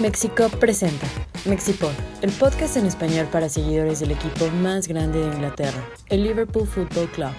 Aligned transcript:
México 0.00 0.48
presenta 0.58 1.06
Mexipod, 1.44 1.92
el 2.22 2.30
podcast 2.30 2.78
en 2.78 2.86
español 2.86 3.28
para 3.30 3.50
seguidores 3.50 4.00
del 4.00 4.12
equipo 4.12 4.48
más 4.62 4.88
grande 4.88 5.18
de 5.18 5.26
Inglaterra, 5.26 5.86
el 6.08 6.22
Liverpool 6.22 6.66
Football 6.66 7.06
Club. 7.10 7.30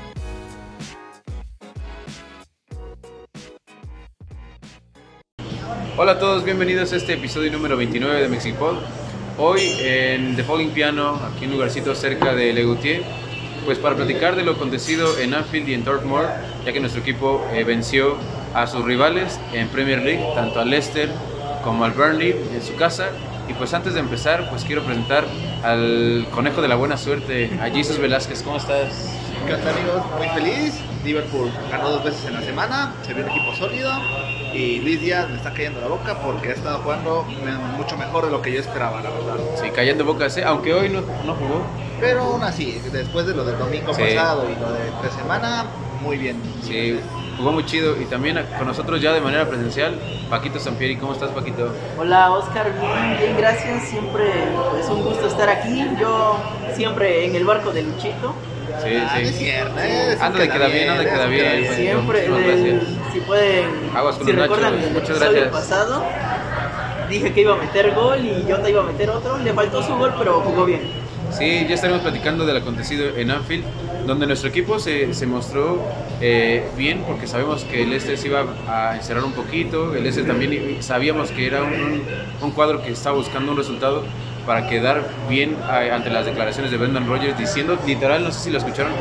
Hola 5.97 6.11
a 6.11 6.19
todos, 6.19 6.45
bienvenidos 6.45 6.93
a 6.93 6.97
este 6.97 7.13
episodio 7.13 7.51
número 7.51 7.75
29 7.77 8.21
de 8.21 8.29
Mexipod. 8.29 8.75
Hoy 9.39 9.61
en 9.79 10.35
The 10.35 10.43
Falling 10.43 10.69
Piano, 10.69 11.15
aquí 11.15 11.45
en 11.45 11.49
un 11.49 11.55
lugarcito 11.55 11.95
cerca 11.95 12.35
de 12.35 12.53
Legutier, 12.53 13.01
pues 13.65 13.79
para 13.79 13.95
platicar 13.95 14.35
de 14.35 14.43
lo 14.43 14.51
acontecido 14.51 15.17
en 15.17 15.33
Anfield 15.33 15.67
y 15.67 15.73
en 15.73 15.83
Turf 15.83 16.03
Moor, 16.03 16.27
ya 16.63 16.71
que 16.71 16.79
nuestro 16.79 17.01
equipo 17.01 17.43
eh, 17.53 17.63
venció 17.63 18.17
a 18.53 18.67
sus 18.67 18.85
rivales 18.85 19.39
en 19.51 19.67
Premier 19.69 20.03
League, 20.03 20.23
tanto 20.35 20.59
al 20.59 20.69
Leicester 20.69 21.09
como 21.63 21.83
al 21.85 21.91
Burnley 21.91 22.31
en 22.53 22.61
su 22.61 22.75
casa. 22.75 23.09
Y 23.47 23.53
pues 23.53 23.73
antes 23.73 23.93
de 23.93 23.99
empezar, 23.99 24.49
pues 24.49 24.63
quiero 24.63 24.83
presentar 24.83 25.25
al 25.63 26.25
conejo 26.31 26.61
de 26.61 26.67
la 26.67 26.75
buena 26.75 26.97
suerte, 26.97 27.51
a 27.61 27.69
Jesus 27.69 27.97
Velázquez. 27.99 28.43
¿Cómo 28.43 28.57
estás? 28.57 29.09
¿Qué 29.45 29.53
tal 29.55 29.75
amigos? 29.75 30.03
Muy 30.17 30.27
feliz. 30.29 30.79
Liverpool 31.03 31.51
ganó 31.71 31.89
dos 31.89 32.03
veces 32.03 32.25
en 32.25 32.35
la 32.35 32.41
semana, 32.43 32.93
se 33.01 33.15
vio 33.15 33.23
un 33.25 33.31
equipo 33.31 33.55
sólido 33.55 33.91
y 34.53 34.81
Luis 34.81 35.01
Díaz 35.01 35.27
me 35.31 35.37
está 35.37 35.51
cayendo 35.51 35.81
la 35.81 35.87
boca 35.87 36.19
porque 36.23 36.49
ha 36.49 36.53
estado 36.53 36.77
jugando 36.83 37.23
mucho 37.75 37.97
mejor 37.97 38.25
de 38.25 38.31
lo 38.31 38.39
que 38.43 38.53
yo 38.53 38.59
esperaba, 38.59 39.01
la 39.01 39.09
verdad. 39.09 39.37
Sí, 39.59 39.71
cayendo 39.71 40.05
bocas, 40.05 40.37
¿eh? 40.37 40.43
aunque 40.45 40.75
hoy 40.75 40.89
no, 40.89 41.01
no 41.25 41.33
jugó. 41.33 41.65
Pero 41.99 42.21
aún 42.21 42.43
así, 42.43 42.79
después 42.93 43.25
de 43.25 43.33
lo 43.33 43.43
del 43.43 43.57
domingo 43.57 43.91
Sí. 43.95 44.03
pasado 44.03 44.45
y 44.47 44.59
lo 44.61 44.71
de 44.73 44.79
tres 45.01 45.13
semanas, 45.13 45.65
muy 46.01 46.17
bien. 46.17 46.39
Sí, 46.61 46.99
jugó 47.37 47.51
muy 47.51 47.65
chido. 47.65 47.99
Y 48.01 48.05
también 48.05 48.39
con 48.57 48.67
nosotros 48.67 49.01
ya 49.01 49.13
de 49.13 49.21
manera 49.21 49.47
presencial, 49.47 49.95
Paquito 50.29 50.59
Sampieri. 50.59 50.97
¿Cómo 50.97 51.13
estás, 51.13 51.29
Paquito? 51.31 51.73
Hola 51.97 52.31
Oscar, 52.31 52.71
bien, 52.79 53.17
bien, 53.19 53.37
gracias. 53.37 53.83
Siempre 53.89 54.23
es 54.79 54.87
un 54.89 55.03
gusto 55.03 55.27
estar 55.27 55.49
aquí. 55.49 55.85
Yo 55.99 56.37
siempre 56.75 57.25
en 57.25 57.35
el 57.35 57.45
barco 57.45 57.71
de 57.71 57.83
Luchito. 57.83 58.33
Sí, 58.83 58.95
Ah, 58.95 59.11
no 59.15 59.19
es 59.19 59.27
sí. 59.29 59.43
cierto, 59.43 59.75
eh, 59.79 60.17
Anda 60.19 60.39
de 60.39 60.49
queda 60.49 60.67
bien, 60.67 60.89
anda 60.89 61.03
de 61.03 61.09
queda 61.09 61.25
bien. 61.25 61.61
queda 61.63 61.75
Siempre, 61.75 62.27
si 63.11 63.19
pueden, 63.19 63.65
Aguas 63.93 64.15
con 64.15 64.25
si 64.25 64.31
recuerdan 64.31 64.73
el 64.75 64.95
episodio 64.97 65.51
pasado, 65.51 66.03
dije 67.09 67.33
que 67.33 67.41
iba 67.41 67.53
a 67.53 67.57
meter 67.57 67.93
gol 67.93 68.19
y 68.25 68.49
Jota 68.49 68.69
iba 68.69 68.81
a 68.81 68.85
meter 68.85 69.09
otro. 69.09 69.37
Le 69.39 69.53
faltó 69.53 69.83
su 69.83 69.93
gol, 69.95 70.13
pero 70.17 70.39
jugó 70.41 70.65
bien. 70.65 70.81
Sí, 71.31 71.65
ya 71.67 71.75
estaremos 71.75 72.01
platicando 72.01 72.45
del 72.45 72.57
acontecido 72.57 73.15
en 73.15 73.31
Anfield, 73.31 73.65
donde 74.05 74.27
nuestro 74.27 74.49
equipo 74.49 74.79
se, 74.79 75.13
se 75.13 75.25
mostró 75.27 75.79
eh, 76.21 76.63
bien, 76.77 77.03
porque 77.07 77.27
sabemos 77.27 77.63
que 77.63 77.83
el 77.83 77.89
Leicester 77.89 78.17
se 78.17 78.27
iba 78.27 78.45
a 78.67 78.95
encerrar 78.95 79.23
un 79.23 79.33
poquito, 79.33 79.93
el 79.95 80.03
Leicester 80.03 80.25
también 80.27 80.77
sabíamos 80.81 81.31
que 81.31 81.47
era 81.47 81.63
un, 81.63 82.03
un 82.41 82.51
cuadro 82.51 82.81
que 82.83 82.91
estaba 82.91 83.15
buscando 83.17 83.51
un 83.51 83.57
resultado 83.57 84.03
para 84.45 84.67
quedar 84.67 85.03
bien 85.29 85.55
ante 85.69 86.09
las 86.09 86.25
declaraciones 86.25 86.71
de 86.71 86.77
Brendan 86.77 87.07
Rodgers, 87.07 87.37
diciendo 87.37 87.77
literal, 87.85 88.23
no 88.23 88.31
sé 88.31 88.39
si 88.39 88.49
lo 88.49 88.57
escucharon, 88.57 88.91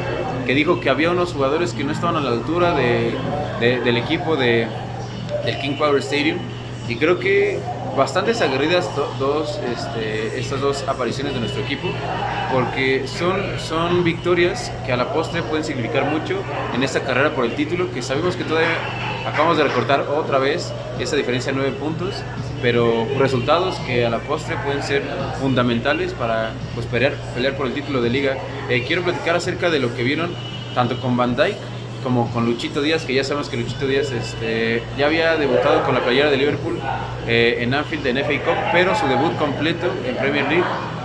que 0.46 0.54
dijo 0.54 0.80
que 0.80 0.90
había 0.90 1.10
unos 1.10 1.32
jugadores 1.32 1.72
que 1.72 1.82
no 1.84 1.92
estaban 1.92 2.16
a 2.16 2.20
la 2.20 2.30
altura 2.30 2.74
de- 2.74 3.14
del 3.60 3.96
equipo 3.96 4.36
de, 4.36 4.66
del 5.44 5.58
King 5.60 5.76
Power 5.78 5.98
Stadium 6.00 6.38
y 6.88 6.96
creo 6.96 7.18
que 7.18 7.58
bastantes 7.96 8.40
aguerridas 8.40 8.88
do- 8.96 9.12
dos, 9.18 9.58
este, 9.76 10.38
estas 10.38 10.60
dos 10.60 10.84
apariciones 10.88 11.34
de 11.34 11.40
nuestro 11.40 11.62
equipo 11.62 11.88
porque 12.52 13.06
son, 13.06 13.42
son 13.58 14.04
victorias 14.04 14.72
que 14.86 14.92
a 14.92 14.96
la 14.96 15.12
postre 15.12 15.42
pueden 15.42 15.64
significar 15.64 16.04
mucho 16.04 16.36
en 16.74 16.82
esta 16.82 17.00
carrera 17.02 17.30
por 17.34 17.44
el 17.44 17.54
título 17.54 17.90
que 17.92 18.02
sabemos 18.02 18.36
que 18.36 18.44
todavía 18.44 18.70
acabamos 19.26 19.56
de 19.58 19.64
recortar 19.64 20.00
otra 20.02 20.38
vez 20.38 20.72
esa 20.98 21.16
diferencia 21.16 21.52
de 21.52 21.58
nueve 21.58 21.76
puntos 21.78 22.14
pero 22.62 23.06
resultados 23.18 23.76
que 23.86 24.04
a 24.06 24.10
la 24.10 24.18
postre 24.18 24.56
pueden 24.64 24.82
ser 24.82 25.02
fundamentales 25.40 26.12
para 26.12 26.52
pues, 26.74 26.86
pelear, 26.86 27.14
pelear 27.34 27.54
por 27.56 27.66
el 27.66 27.72
título 27.72 28.02
de 28.02 28.10
liga. 28.10 28.36
Eh, 28.68 28.84
quiero 28.86 29.02
platicar 29.02 29.34
acerca 29.34 29.70
de 29.70 29.78
lo 29.78 29.94
que 29.96 30.02
vieron 30.02 30.30
tanto 30.74 31.00
con 31.00 31.16
Van 31.16 31.34
Dijk 31.36 31.56
como 32.02 32.30
con 32.32 32.46
Luchito 32.46 32.82
Díaz, 32.82 33.04
que 33.04 33.14
ya 33.14 33.24
sabemos 33.24 33.48
que 33.48 33.56
Luchito 33.56 33.86
Díaz 33.86 34.10
este, 34.10 34.82
ya 34.96 35.06
había 35.06 35.36
debutado 35.36 35.82
con 35.84 35.94
la 35.94 36.00
playera 36.00 36.30
de 36.30 36.36
Liverpool 36.36 36.78
eh, 37.26 37.58
en 37.60 37.74
Anfield 37.74 38.06
en 38.06 38.18
FA 38.18 38.44
Cup, 38.44 38.56
pero 38.72 38.94
su 38.94 39.06
debut 39.06 39.36
completo 39.36 39.86
en 40.06 40.16
Premier 40.16 40.46
League 40.48 40.64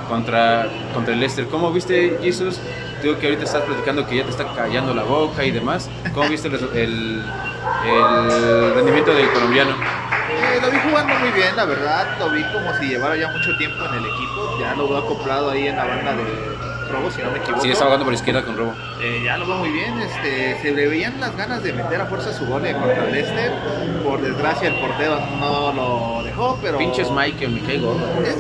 contra, 0.10 0.68
contra 0.94 1.14
el 1.14 1.20
Leicester. 1.20 1.48
¿Cómo 1.48 1.72
viste, 1.72 2.18
Jesus? 2.22 2.60
Digo 3.02 3.18
que 3.20 3.28
ahorita 3.28 3.44
estás 3.44 3.64
platicando 3.64 4.08
que 4.08 4.18
ya 4.18 4.24
te 4.24 4.32
está 4.32 4.52
callando 4.54 4.94
la 4.94 5.04
boca 5.04 5.44
y 5.44 5.52
demás. 5.52 5.90
¿Cómo 6.14 6.30
viste 6.30 6.48
el, 6.48 6.56
el 6.74 8.74
rendimiento 8.74 9.14
del 9.14 9.30
colombiano? 9.30 9.72
Eh, 9.72 10.60
lo 10.62 10.72
vi 10.72 10.78
jugando 10.78 11.14
muy 11.16 11.30
bien, 11.32 11.56
la 11.56 11.66
verdad. 11.66 12.18
Lo 12.20 12.30
vi 12.30 12.42
como 12.54 12.74
si 12.80 12.88
llevara 12.88 13.16
ya 13.16 13.30
mucho 13.30 13.56
tiempo 13.58 13.78
en 13.86 13.96
el 13.96 14.06
equipo. 14.06 14.58
Ya 14.60 14.76
lo 14.76 14.88
veo 14.88 14.98
acoplado 14.98 15.52
ahí 15.52 15.68
en 15.68 15.76
la 15.76 15.86
banda 15.86 16.16
de 16.16 16.24
Robo, 16.96 17.12
si 17.12 17.22
no 17.22 17.32
me 17.32 17.38
equivoco. 17.40 17.62
Sí, 17.62 17.70
está 17.70 17.86
jugando 17.86 18.06
por 18.06 18.14
izquierda 18.14 18.44
con 18.44 18.58
Robo. 18.58 18.74
Eh, 19.02 19.22
ya 19.24 19.38
lo 19.38 19.46
veo 19.46 19.58
muy 19.58 19.70
bien, 19.70 20.00
este, 20.00 20.58
se 20.62 20.72
le 20.72 20.88
veían 20.88 21.20
las 21.20 21.36
ganas 21.36 21.62
de 21.64 21.74
meter 21.74 22.02
a 22.02 22.06
fuerza 22.06 22.34
su 22.34 22.46
gol 22.46 22.66
eh, 22.66 22.74
contra 22.74 23.06
Leicester. 23.06 23.52
Por 24.04 24.22
desgracia 24.22 24.70
el 24.70 24.80
portero 24.80 25.20
no 25.40 25.74
lo 25.74 26.24
dejó, 26.24 26.58
pero... 26.62 26.78
Pinches 26.78 27.12
Mike, 27.12 27.48
me 27.48 27.62
cae 27.62 27.80
gordo. 27.80 28.06
Es, 28.24 28.36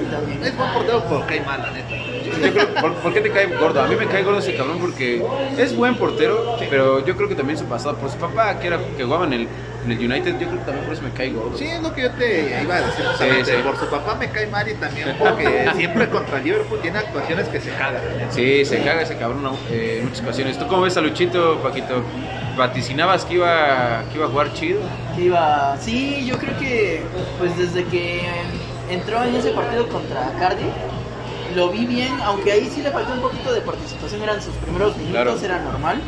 es 0.47 0.57
buen 0.57 0.73
portero, 0.73 1.03
pero 1.07 1.25
cae 1.27 1.41
mal, 1.41 1.61
la 1.61 1.71
neta. 1.71 1.95
Yo 2.25 2.51
creo, 2.53 2.73
¿por, 2.75 2.93
por 2.95 3.13
qué 3.13 3.21
te 3.21 3.31
cae 3.31 3.47
gordo? 3.47 3.81
A 3.81 3.87
mí 3.87 3.95
me 3.95 4.07
cae 4.07 4.23
gordo 4.23 4.39
ese 4.39 4.55
cabrón 4.55 4.79
porque 4.79 5.23
es 5.57 5.75
buen 5.75 5.95
portero, 5.95 6.57
pero 6.69 7.05
yo 7.05 7.15
creo 7.15 7.29
que 7.29 7.35
también 7.35 7.57
su 7.57 7.65
pasado, 7.65 7.95
por 7.97 8.09
su 8.09 8.17
papá, 8.17 8.59
que 8.59 8.67
era 8.67 8.79
que 8.97 9.03
jugaba 9.03 9.25
en 9.25 9.33
el, 9.33 9.47
en 9.85 9.91
el 9.91 9.99
United, 10.11 10.39
yo 10.39 10.47
creo 10.47 10.59
que 10.59 10.65
también 10.65 10.85
por 10.85 10.93
eso 10.93 11.03
me 11.03 11.11
cae 11.11 11.31
gordo. 11.31 11.57
Sí, 11.57 11.65
es 11.65 11.81
lo 11.81 11.93
que 11.93 12.01
yo 12.03 12.11
te 12.11 12.61
iba 12.63 12.75
a 12.75 12.81
decir 12.81 13.05
sí. 13.45 13.51
Por 13.63 13.77
su 13.77 13.85
papá 13.87 14.15
me 14.15 14.29
cae 14.29 14.47
mal 14.47 14.67
y 14.67 14.73
también 14.75 15.15
porque 15.17 15.69
siempre 15.75 16.09
contra 16.09 16.39
Liverpool 16.39 16.79
tiene 16.81 16.97
actuaciones 16.99 17.47
que 17.47 17.61
se 17.61 17.69
cagan. 17.71 18.01
Sí, 18.31 18.65
se 18.65 18.79
caga 18.83 19.01
ese 19.03 19.17
cabrón 19.17 19.55
eh, 19.69 19.97
en 19.99 20.05
muchas 20.09 20.21
ocasiones. 20.23 20.57
¿Tú 20.57 20.67
cómo 20.67 20.81
ves 20.83 20.97
a 20.97 21.01
Luchito, 21.01 21.59
Paquito? 21.61 22.03
¿Vaticinabas 22.57 23.25
que 23.25 23.35
iba, 23.35 24.03
que 24.11 24.17
iba 24.17 24.25
a 24.27 24.29
jugar 24.29 24.53
chido? 24.53 24.79
Que 25.15 25.23
iba, 25.23 25.77
sí, 25.79 26.25
yo 26.25 26.37
creo 26.37 26.57
que 26.57 27.03
pues 27.37 27.57
desde 27.57 27.83
que 27.85 28.21
entró 28.89 29.23
en 29.23 29.35
ese 29.35 29.51
partido 29.51 29.87
contra 29.89 30.31
Cardiff, 30.39 30.73
lo 31.55 31.69
vi 31.69 31.85
bien, 31.85 32.13
aunque 32.23 32.51
ahí 32.51 32.69
sí 32.73 32.81
le 32.81 32.91
faltó 32.91 33.13
un 33.13 33.21
poquito 33.21 33.53
de 33.53 33.61
participación, 33.61 34.21
eran 34.23 34.41
sus 34.41 34.53
primeros 34.55 34.95
minutos, 34.97 35.11
Claro. 35.39 35.39
era 35.43 35.59
normal, 35.61 36.01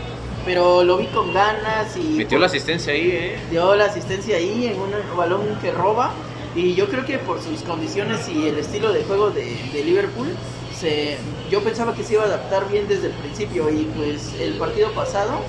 pero 0.48 0.82
lo 0.86 0.96
vi 0.98 1.08
con 1.08 1.34
ganas 1.34 1.96
y 1.98 2.16
Metió 2.18 2.40
la 2.40 2.46
asistencia 2.46 2.94
ahí, 2.94 3.10
¿eh? 3.12 3.40
dio 3.52 3.76
la 3.76 3.86
asistencia 3.86 4.38
ahí 4.38 4.68
en 4.68 4.80
un 4.80 4.92
balón 5.18 5.42
que 5.62 5.72
roba 5.72 6.12
y 6.56 6.74
yo 6.74 6.88
creo 6.88 7.06
que 7.06 7.20
por 7.20 7.42
sus 7.42 7.62
condiciones 7.64 8.28
y 8.30 8.48
el 8.48 8.58
estilo 8.58 8.94
de 8.94 9.04
juego 9.04 9.30
de, 9.30 9.44
de 9.74 9.84
Liverpool 9.84 10.30
se, 10.74 11.18
yo 11.52 11.62
pensaba 11.62 11.94
que 11.94 12.04
se 12.04 12.14
iba 12.14 12.24
a 12.24 12.28
adaptar 12.28 12.70
bien 12.72 12.88
desde 12.88 13.08
el 13.08 13.14
principio 13.14 13.70
y 13.70 13.84
pues 13.98 14.34
el 14.40 14.54
partido 14.54 14.90
pasado 14.94 15.42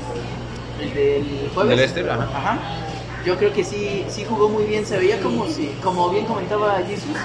el 0.80 0.92
del 0.94 1.50
jueves 1.54 1.70
Del 1.70 1.78
Leicester, 1.78 2.10
ajá. 2.10 2.24
ajá, 2.34 2.58
yo 3.24 3.36
creo 3.36 3.52
que 3.52 3.62
sí 3.62 4.04
sí 4.08 4.24
jugó 4.28 4.48
muy 4.48 4.64
bien 4.64 4.84
se 4.84 4.98
veía 4.98 5.20
como 5.20 5.46
si 5.46 5.68
como 5.82 6.10
bien 6.10 6.24
comentaba 6.24 6.80
Jesus 6.88 7.16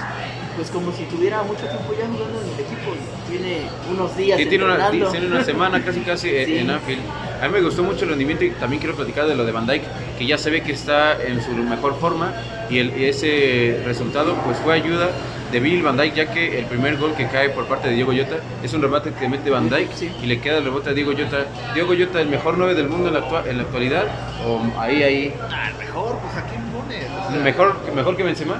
pues 0.56 0.70
como 0.70 0.92
si 0.92 1.02
tuviera 1.06 1.42
mucho 1.42 1.66
tiempo 1.66 1.92
ya 1.98 2.06
jugando 2.06 2.40
en 2.40 2.46
el 2.54 2.60
equipo 2.60 2.92
y 2.94 3.30
tiene 3.32 3.62
unos 3.90 4.16
días 4.16 4.38
Sí, 4.38 4.46
tiene 4.46 4.64
una, 4.64 4.88
tiene 4.90 5.26
una 5.26 5.42
semana 5.44 5.84
casi 5.84 6.00
casi 6.00 6.28
en- 6.36 6.46
Sí. 6.46 6.58
en 6.58 6.70
Anfield. 6.70 7.02
A 7.44 7.48
mí 7.48 7.52
me 7.54 7.60
gustó 7.60 7.82
mucho 7.82 8.04
el 8.04 8.10
rendimiento 8.10 8.42
y 8.44 8.50
también 8.52 8.80
quiero 8.80 8.96
platicar 8.96 9.26
de 9.26 9.34
lo 9.34 9.44
de 9.44 9.52
Van 9.52 9.66
Dijk, 9.66 9.82
que 10.18 10.26
ya 10.26 10.38
se 10.38 10.48
ve 10.50 10.62
que 10.62 10.72
está 10.72 11.20
en 11.22 11.42
su 11.42 11.50
mejor 11.50 11.98
forma 12.00 12.32
y, 12.70 12.78
el, 12.78 12.98
y 12.98 13.04
ese 13.04 13.82
resultado 13.84 14.34
pues 14.44 14.56
fue 14.58 14.72
ayuda 14.74 15.10
de 15.52 15.60
Bill 15.60 15.82
Van 15.82 15.96
Dijk, 15.96 16.14
ya 16.14 16.32
que 16.32 16.58
el 16.58 16.64
primer 16.64 16.96
gol 16.96 17.12
que 17.14 17.28
cae 17.28 17.50
por 17.50 17.66
parte 17.66 17.88
de 17.88 17.94
Diego 17.96 18.12
Jota 18.12 18.36
es 18.62 18.72
un 18.72 18.80
remate 18.80 19.12
que 19.12 19.28
mete 19.28 19.50
Van 19.50 19.68
Sí. 19.94 20.10
y 20.22 20.26
le 20.26 20.40
queda 20.40 20.56
el 20.58 20.64
rebote 20.64 20.88
a 20.90 20.92
Diego 20.94 21.12
Jota. 21.12 21.44
Diego 21.74 21.92
Jota, 21.98 22.20
el 22.22 22.28
mejor 22.28 22.56
9 22.56 22.74
del 22.74 22.88
mundo 22.88 23.08
en 23.08 23.14
la, 23.14 23.20
actua- 23.20 23.46
en 23.46 23.58
la 23.58 23.62
actualidad, 23.64 24.04
o 24.46 24.60
ahí, 24.80 25.02
ahí, 25.02 25.34
Ah, 25.52 25.68
el 25.70 25.76
mejor, 25.76 26.18
pues 26.20 26.34
a 26.36 26.46
quién 26.48 26.62
pones. 26.72 27.04
O 27.28 27.30
sea, 27.30 27.40
mejor, 27.40 27.76
mejor 27.94 28.16
que 28.16 28.22
Benzema. 28.22 28.58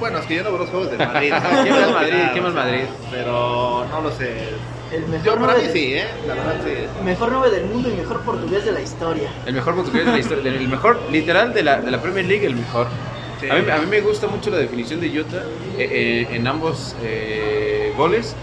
Bueno, 0.00 0.18
es 0.18 0.24
que 0.26 0.36
yo 0.36 0.42
no 0.42 0.48
veo 0.50 0.58
los 0.60 0.70
juegos 0.70 0.90
de 0.90 0.96
Madrid. 0.96 1.32
¿Qué 1.64 1.70
más 1.70 1.90
Madrid? 1.92 2.14
¿Qué 2.34 2.40
más 2.40 2.54
Madrid? 2.54 2.84
Pero 3.10 3.84
no 3.90 4.00
lo 4.00 4.10
sé. 4.10 4.32
El 4.92 5.02
Yo 5.02 5.08
mejor 5.08 5.38
para 5.40 5.54
mí 5.54 5.58
nueve- 5.64 5.72
sí, 5.72 5.94
¿eh? 5.94 6.04
La 6.26 6.34
verdad 6.34 6.54
sí. 6.64 7.04
mejor 7.04 7.28
9 7.32 7.50
del 7.50 7.64
mundo 7.66 7.88
y 7.90 7.92
mejor 7.94 8.20
portugués 8.22 8.64
de 8.64 8.72
la 8.72 8.80
historia 8.80 9.30
El 9.46 9.54
mejor 9.54 9.74
portugués 9.76 10.06
de 10.06 10.12
la 10.12 10.18
historia, 10.18 10.52
el 10.52 10.68
mejor, 10.68 11.00
literal, 11.10 11.52
de 11.54 11.62
la, 11.62 11.80
de 11.80 11.90
la 11.90 12.00
Premier 12.02 12.24
League, 12.26 12.46
el 12.46 12.56
mejor. 12.56 12.88
Sí. 13.40 13.48
A, 13.48 13.54
mí, 13.54 13.70
a 13.70 13.78
mí 13.78 13.86
me 13.86 14.00
gusta 14.00 14.26
mucho 14.26 14.50
la 14.50 14.58
definición 14.58 15.00
de 15.00 15.08
Jota 15.16 15.44
eh, 15.78 16.26
eh, 16.30 16.36
en 16.36 16.46
ambos 16.46 16.94
eh, 17.02 17.92
goles, 17.96 18.34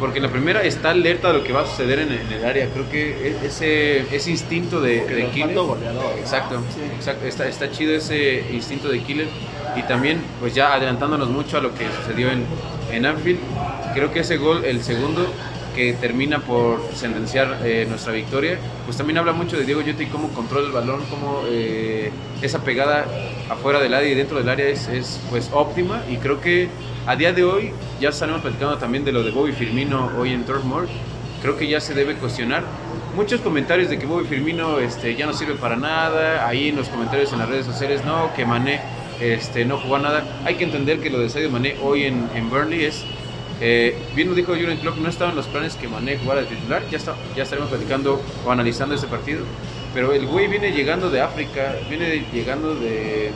porque 0.00 0.18
en 0.18 0.24
la 0.24 0.30
primera 0.30 0.62
está 0.62 0.90
alerta 0.90 1.28
de 1.28 1.38
lo 1.38 1.44
que 1.44 1.52
va 1.52 1.62
a 1.62 1.66
suceder 1.66 1.98
en, 1.98 2.12
en 2.12 2.32
el 2.32 2.44
área. 2.44 2.68
Creo 2.68 2.88
que 2.90 3.28
e- 3.28 3.46
ese, 3.46 4.00
ese 4.14 4.30
instinto 4.30 4.80
de, 4.80 5.04
de 5.06 5.26
killer. 5.28 5.54
goleador. 5.54 6.18
Exacto, 6.18 6.60
Sí. 6.74 6.80
exacto. 6.96 7.26
Está, 7.26 7.48
está 7.48 7.70
chido 7.70 7.94
ese 7.94 8.44
instinto 8.52 8.88
de 8.88 9.00
killer. 9.00 9.26
Y 9.74 9.82
también, 9.82 10.20
pues 10.40 10.54
ya 10.54 10.72
adelantándonos 10.74 11.28
mucho 11.28 11.58
a 11.58 11.60
lo 11.60 11.74
que 11.74 11.84
sucedió 12.00 12.30
en, 12.30 12.44
en 12.92 13.04
Anfield, 13.04 13.38
creo 13.94 14.10
que 14.10 14.20
ese 14.20 14.38
gol, 14.38 14.64
el 14.64 14.82
segundo, 14.82 15.26
que 15.76 15.92
termina 15.92 16.40
por 16.40 16.80
sentenciar 16.94 17.60
eh, 17.62 17.86
nuestra 17.88 18.12
victoria, 18.12 18.58
pues 18.86 18.96
también 18.96 19.18
habla 19.18 19.32
mucho 19.32 19.58
de 19.58 19.64
Diego 19.64 19.82
Llote 19.82 20.04
y 20.04 20.06
cómo 20.06 20.30
controla 20.30 20.66
el 20.66 20.72
balón, 20.72 21.02
cómo 21.10 21.42
eh, 21.46 22.10
esa 22.40 22.64
pegada 22.64 23.04
afuera 23.50 23.78
del 23.78 23.92
área 23.92 24.10
y 24.10 24.14
dentro 24.14 24.38
del 24.38 24.48
área 24.48 24.66
es, 24.66 24.88
es, 24.88 25.20
pues 25.28 25.50
óptima. 25.52 26.02
Y 26.10 26.16
creo 26.16 26.40
que 26.40 26.68
a 27.06 27.14
día 27.14 27.34
de 27.34 27.44
hoy 27.44 27.72
ya 28.00 28.08
estaremos 28.08 28.40
platicando 28.40 28.78
también 28.78 29.04
de 29.04 29.12
lo 29.12 29.22
de 29.22 29.30
Bobby 29.30 29.52
Firmino 29.52 30.10
hoy 30.18 30.32
en 30.32 30.44
Turf 30.44 30.64
Moor, 30.64 30.88
creo 31.42 31.58
que 31.58 31.68
ya 31.68 31.78
se 31.78 31.92
debe 31.92 32.14
cuestionar. 32.14 32.64
Muchos 33.14 33.42
comentarios 33.42 33.90
de 33.90 33.98
que 33.98 34.06
Bobby 34.06 34.26
Firmino 34.26 34.78
este, 34.78 35.14
ya 35.14 35.26
no 35.26 35.34
sirve 35.34 35.54
para 35.54 35.76
nada, 35.76 36.46
ahí 36.48 36.70
en 36.70 36.76
los 36.76 36.88
comentarios 36.88 37.32
en 37.32 37.38
las 37.38 37.48
redes 37.48 37.66
sociales, 37.66 38.02
no, 38.04 38.32
que 38.34 38.46
Mané 38.46 38.80
este, 39.20 39.66
no 39.66 39.78
jugó 39.78 39.98
nada. 39.98 40.24
Hay 40.44 40.54
que 40.54 40.64
entender 40.64 41.00
que 41.00 41.10
lo 41.10 41.18
de 41.18 41.28
Sadio 41.28 41.50
Mané 41.50 41.76
hoy 41.82 42.04
en, 42.04 42.28
en 42.34 42.48
Burnley 42.48 42.84
es, 42.84 43.04
eh, 43.60 43.96
bien 44.14 44.28
lo 44.28 44.34
dijo 44.34 44.52
Jurgen 44.52 44.78
Klopp, 44.78 44.98
no 44.98 45.08
estaban 45.08 45.34
los 45.34 45.46
planes 45.46 45.74
que 45.76 45.88
Mané 45.88 46.18
jugara 46.18 46.42
de 46.42 46.46
titular, 46.46 46.82
ya, 46.90 46.98
está, 46.98 47.14
ya 47.36 47.42
estaremos 47.42 47.70
platicando 47.70 48.20
o 48.44 48.50
analizando 48.50 48.94
ese 48.94 49.06
partido, 49.06 49.40
pero 49.94 50.12
el 50.12 50.26
güey 50.26 50.46
viene 50.48 50.72
llegando 50.72 51.10
de 51.10 51.20
África, 51.20 51.74
viene 51.88 52.26
llegando 52.32 52.74
de... 52.74 53.30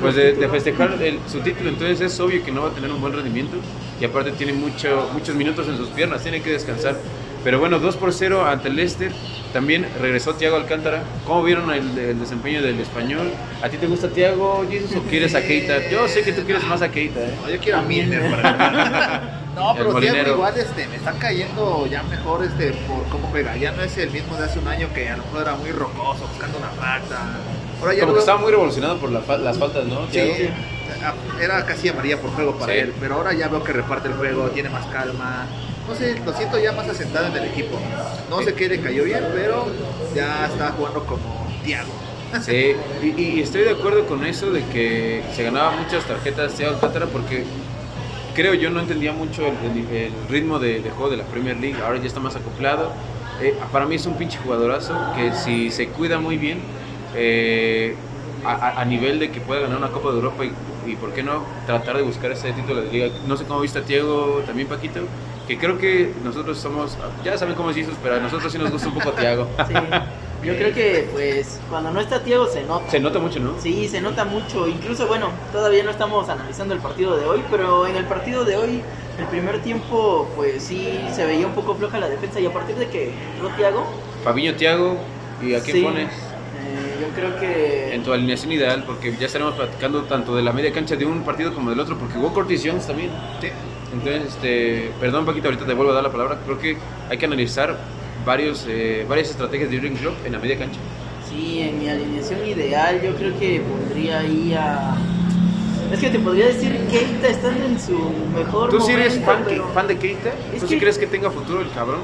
Pues 0.00 0.14
de, 0.14 0.34
de 0.34 0.48
festejar 0.48 1.02
el, 1.02 1.18
su 1.26 1.40
título, 1.40 1.70
entonces 1.70 2.00
es 2.00 2.20
obvio 2.20 2.44
que 2.44 2.52
no 2.52 2.62
va 2.62 2.68
a 2.68 2.72
tener 2.72 2.92
un 2.92 3.00
buen 3.00 3.12
rendimiento 3.12 3.56
y 4.00 4.04
aparte 4.04 4.30
tiene 4.30 4.52
mucho, 4.52 5.10
muchos 5.12 5.34
minutos 5.34 5.66
en 5.66 5.76
sus 5.76 5.88
piernas, 5.88 6.22
tiene 6.22 6.40
que 6.40 6.52
descansar. 6.52 6.96
Pero 7.44 7.60
bueno, 7.60 7.78
2 7.78 7.96
por 7.96 8.12
0 8.12 8.44
ante 8.46 8.68
el 8.68 8.76
Leicester. 8.76 9.12
También 9.52 9.88
regresó 10.00 10.34
Thiago 10.34 10.56
Alcántara. 10.56 11.02
¿Cómo 11.26 11.42
vieron 11.42 11.70
el, 11.72 11.96
el 11.96 12.18
desempeño 12.18 12.60
del 12.60 12.78
español? 12.80 13.30
¿A 13.62 13.68
ti 13.68 13.78
te 13.78 13.86
gusta 13.86 14.08
Thiago, 14.08 14.66
Jesus, 14.68 14.96
o 14.96 15.02
quieres 15.08 15.34
a 15.34 15.42
Keita? 15.42 15.88
Yo 15.90 16.06
sé 16.08 16.22
que 16.22 16.32
tú 16.32 16.42
quieres 16.42 16.64
más 16.64 16.82
a 16.82 16.90
Keita. 16.90 17.20
¿eh? 17.20 17.34
No, 17.42 17.48
yo 17.48 17.58
quiero 17.58 17.78
a 17.78 17.82
Milner. 17.82 18.22
no, 19.54 19.74
pero 19.76 19.98
Thiago 20.00 20.32
igual 20.32 20.58
este, 20.58 20.86
me 20.88 20.96
está 20.96 21.12
cayendo 21.12 21.86
ya 21.86 22.02
mejor 22.02 22.44
este, 22.44 22.72
por 22.86 23.04
cómo 23.08 23.28
juega. 23.28 23.56
Ya 23.56 23.72
no 23.72 23.82
es 23.82 23.96
el 23.96 24.10
mismo 24.10 24.36
de 24.36 24.44
hace 24.44 24.58
un 24.58 24.68
año 24.68 24.88
que 24.92 25.08
a 25.08 25.16
lo 25.16 25.24
mejor 25.24 25.42
era 25.42 25.54
muy 25.54 25.70
rocoso, 25.70 26.26
buscando 26.28 26.58
una 26.58 26.70
falta. 26.70 27.18
Ahora 27.80 27.94
ya 27.94 28.00
Como 28.00 28.14
que 28.14 28.20
estaba 28.20 28.38
muy 28.38 28.50
revolucionado 28.50 28.98
por 28.98 29.10
la, 29.10 29.38
las 29.38 29.56
faltas, 29.56 29.86
¿no? 29.86 30.08
Sí, 30.10 30.50
era 31.40 31.64
casi 31.64 31.88
amarilla 31.88 32.20
por 32.20 32.30
juego 32.32 32.58
para 32.58 32.72
sí. 32.72 32.80
él. 32.80 32.94
Pero 33.00 33.14
ahora 33.14 33.32
ya 33.32 33.48
veo 33.48 33.62
que 33.62 33.72
reparte 33.72 34.08
el 34.08 34.14
juego, 34.14 34.48
tiene 34.50 34.68
más 34.68 34.84
calma 34.86 35.46
no 35.88 35.94
sé, 35.94 36.20
lo 36.24 36.32
siento 36.34 36.58
ya 36.58 36.72
más 36.72 36.88
asentado 36.88 37.26
en 37.28 37.36
el 37.36 37.44
equipo. 37.44 37.78
No 38.28 38.42
sé 38.42 38.54
qué 38.54 38.68
le 38.68 38.80
cayó 38.80 39.04
bien, 39.04 39.24
pero 39.34 39.66
ya 40.14 40.46
está 40.46 40.70
jugando 40.72 41.04
como 41.04 41.48
Thiago. 41.64 41.90
Sí, 42.42 42.74
y, 43.02 43.20
y, 43.20 43.40
estoy 43.40 43.62
de 43.62 43.70
acuerdo 43.70 44.06
con 44.06 44.24
eso 44.26 44.50
de 44.50 44.62
que 44.66 45.22
se 45.34 45.42
ganaba 45.44 45.70
muchas 45.70 46.04
tarjetas 46.04 46.52
Thiago 46.52 46.74
Alcántara 46.74 47.06
porque 47.06 47.44
creo 48.34 48.52
yo 48.52 48.68
no 48.68 48.80
entendía 48.80 49.14
mucho 49.14 49.46
el, 49.46 49.54
el, 49.70 49.96
el 49.96 50.12
ritmo 50.28 50.58
de, 50.58 50.80
de, 50.80 50.90
juego 50.90 51.10
de 51.10 51.16
la 51.16 51.24
Premier 51.24 51.56
League, 51.56 51.78
ahora 51.82 51.98
ya 51.98 52.06
está 52.06 52.20
más 52.20 52.36
acoplado. 52.36 52.92
Eh, 53.40 53.56
para 53.72 53.86
mí 53.86 53.94
es 53.94 54.04
un 54.04 54.14
pinche 54.14 54.38
jugadorazo 54.38 54.94
que 55.16 55.32
si 55.32 55.70
se 55.70 55.88
cuida 55.88 56.18
muy 56.18 56.36
bien, 56.36 56.60
eh, 57.14 57.94
a, 58.44 58.80
a, 58.80 58.84
nivel 58.84 59.18
de 59.18 59.30
que 59.30 59.40
pueda 59.40 59.62
ganar 59.62 59.78
una 59.78 59.88
Copa 59.88 60.10
de 60.10 60.16
Europa 60.16 60.44
y, 60.44 60.52
y, 60.90 60.96
por 60.96 61.12
qué 61.14 61.22
no 61.22 61.44
tratar 61.66 61.96
de 61.96 62.02
buscar 62.02 62.30
ese 62.30 62.52
título 62.52 62.82
de 62.82 62.92
liga. 62.92 63.08
No 63.26 63.38
sé 63.38 63.44
cómo 63.44 63.60
viste 63.60 63.78
a 63.78 63.82
Thiago 63.82 64.42
también, 64.46 64.68
Paquito, 64.68 65.00
que 65.48 65.56
creo 65.56 65.78
que 65.78 66.12
nosotros 66.22 66.58
somos, 66.58 66.98
ya 67.24 67.38
saben 67.38 67.54
cómo 67.54 67.70
es 67.70 67.76
Jesus, 67.76 67.94
pero 68.02 68.16
a 68.16 68.20
nosotros 68.20 68.52
sí 68.52 68.58
nos 68.58 68.70
gusta 68.70 68.88
un 68.88 68.94
poco 68.94 69.12
Thiago. 69.12 69.48
Sí. 69.66 70.46
Yo 70.46 70.54
creo 70.54 70.72
que 70.72 71.08
pues 71.12 71.58
cuando 71.68 71.90
no 71.90 71.98
está 71.98 72.22
Thiago 72.22 72.46
se 72.46 72.62
nota. 72.62 72.88
Se 72.88 73.00
nota 73.00 73.18
mucho, 73.18 73.40
¿no? 73.40 73.54
Sí, 73.60 73.88
se 73.88 74.00
nota 74.00 74.24
mucho. 74.24 74.68
Incluso, 74.68 75.08
bueno, 75.08 75.30
todavía 75.50 75.82
no 75.82 75.90
estamos 75.90 76.28
analizando 76.28 76.74
el 76.74 76.80
partido 76.80 77.16
de 77.16 77.26
hoy, 77.26 77.42
pero 77.50 77.88
en 77.88 77.96
el 77.96 78.04
partido 78.04 78.44
de 78.44 78.56
hoy, 78.56 78.80
el 79.18 79.24
primer 79.26 79.60
tiempo, 79.62 80.30
pues 80.36 80.62
sí 80.62 81.00
se 81.12 81.26
veía 81.26 81.44
un 81.44 81.54
poco 81.54 81.74
floja 81.74 81.98
la 81.98 82.08
defensa 82.08 82.38
y 82.38 82.46
a 82.46 82.52
partir 82.52 82.76
de 82.76 82.86
que 82.86 83.12
entró 83.34 83.48
Thiago... 83.56 83.84
Fabiño 84.22 84.54
Thiago, 84.54 84.96
¿y 85.42 85.54
a 85.54 85.60
quién 85.60 85.76
sí, 85.78 85.82
pones? 85.82 86.12
Eh, 86.12 86.98
yo 87.00 87.08
creo 87.16 87.40
que... 87.40 87.94
En 87.94 88.04
tu 88.04 88.12
alineación 88.12 88.52
ideal, 88.52 88.84
porque 88.86 89.16
ya 89.18 89.26
estaremos 89.26 89.54
platicando 89.54 90.04
tanto 90.04 90.36
de 90.36 90.42
la 90.42 90.52
media 90.52 90.72
cancha 90.72 90.94
de 90.94 91.04
un 91.04 91.24
partido 91.24 91.52
como 91.52 91.70
del 91.70 91.80
otro, 91.80 91.98
porque 91.98 92.14
jugó 92.14 92.32
Curtis 92.32 92.62
Jones 92.64 92.86
también. 92.86 93.10
Sí. 93.40 93.48
Entonces, 93.92 94.34
este, 94.34 94.90
perdón 95.00 95.24
Paquito, 95.24 95.48
ahorita 95.48 95.66
te 95.66 95.74
vuelvo 95.74 95.92
a 95.92 95.94
dar 95.94 96.02
la 96.04 96.12
palabra. 96.12 96.38
Creo 96.44 96.58
que 96.58 96.76
hay 97.08 97.16
que 97.18 97.24
analizar 97.26 97.76
varios, 98.24 98.66
eh, 98.68 99.06
varias 99.08 99.30
estrategias 99.30 99.70
de 99.70 99.76
Jurgen 99.78 99.96
Klopp 99.96 100.26
en 100.26 100.32
la 100.32 100.38
media 100.38 100.58
cancha. 100.58 100.78
Sí, 101.28 101.60
en 101.60 101.78
mi 101.78 101.88
alineación 101.88 102.46
ideal 102.46 103.00
yo 103.02 103.14
creo 103.14 103.38
que 103.38 103.60
pondría 103.60 104.20
ahí 104.20 104.54
a... 104.54 104.94
Es 105.92 106.00
que 106.00 106.10
te 106.10 106.18
podría 106.18 106.46
decir 106.46 106.76
Keita 106.90 107.28
estando 107.28 107.64
en 107.64 107.80
su 107.80 107.98
mejor 108.36 108.68
¿Tú 108.70 108.78
sí 108.80 108.92
momento, 108.92 109.00
eres 109.14 109.24
fan, 109.24 109.42
pero- 109.46 109.68
fan 109.72 109.86
de 109.86 109.96
Keita? 109.98 110.30
¿Tú 110.54 110.60
que- 110.60 110.66
sí 110.68 110.78
crees 110.78 110.98
que 110.98 111.06
tenga 111.06 111.30
futuro 111.30 111.62
el 111.62 111.70
cabrón? 111.70 112.00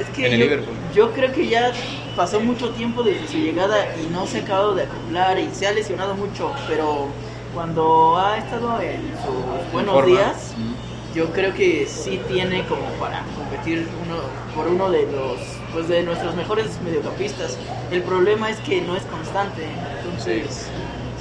Es 0.00 0.08
que 0.08 0.26
en 0.26 0.32
el 0.32 0.38
yo, 0.38 0.44
Liverpool. 0.46 0.74
yo 0.94 1.12
creo 1.12 1.32
que 1.32 1.46
ya 1.48 1.72
pasó 2.16 2.40
mucho 2.40 2.70
tiempo 2.70 3.02
desde 3.02 3.26
su 3.28 3.36
llegada 3.36 3.76
y 4.02 4.10
no 4.10 4.26
se 4.26 4.38
ha 4.38 4.42
acabado 4.42 4.74
de 4.74 4.84
acoplar 4.84 5.38
y 5.38 5.50
se 5.52 5.66
ha 5.66 5.72
lesionado 5.72 6.14
mucho, 6.14 6.50
pero 6.66 7.08
cuando 7.54 8.16
ha 8.16 8.38
estado 8.38 8.80
en 8.80 9.02
sus 9.22 9.72
buenos 9.72 10.06
días, 10.06 10.54
yo 11.14 11.26
creo 11.32 11.54
que 11.54 11.86
sí 11.86 12.20
tiene 12.28 12.64
como 12.66 12.86
para 13.00 13.24
competir 13.36 13.88
uno, 14.04 14.20
por 14.54 14.68
uno 14.68 14.90
de 14.90 15.02
los 15.10 15.38
pues 15.72 15.88
de 15.88 16.02
nuestros 16.02 16.34
mejores 16.34 16.66
mediocampistas. 16.84 17.58
El 17.90 18.02
problema 18.02 18.50
es 18.50 18.58
que 18.60 18.80
no 18.80 18.96
es 18.96 19.02
constante, 19.04 19.66
entonces 19.98 20.68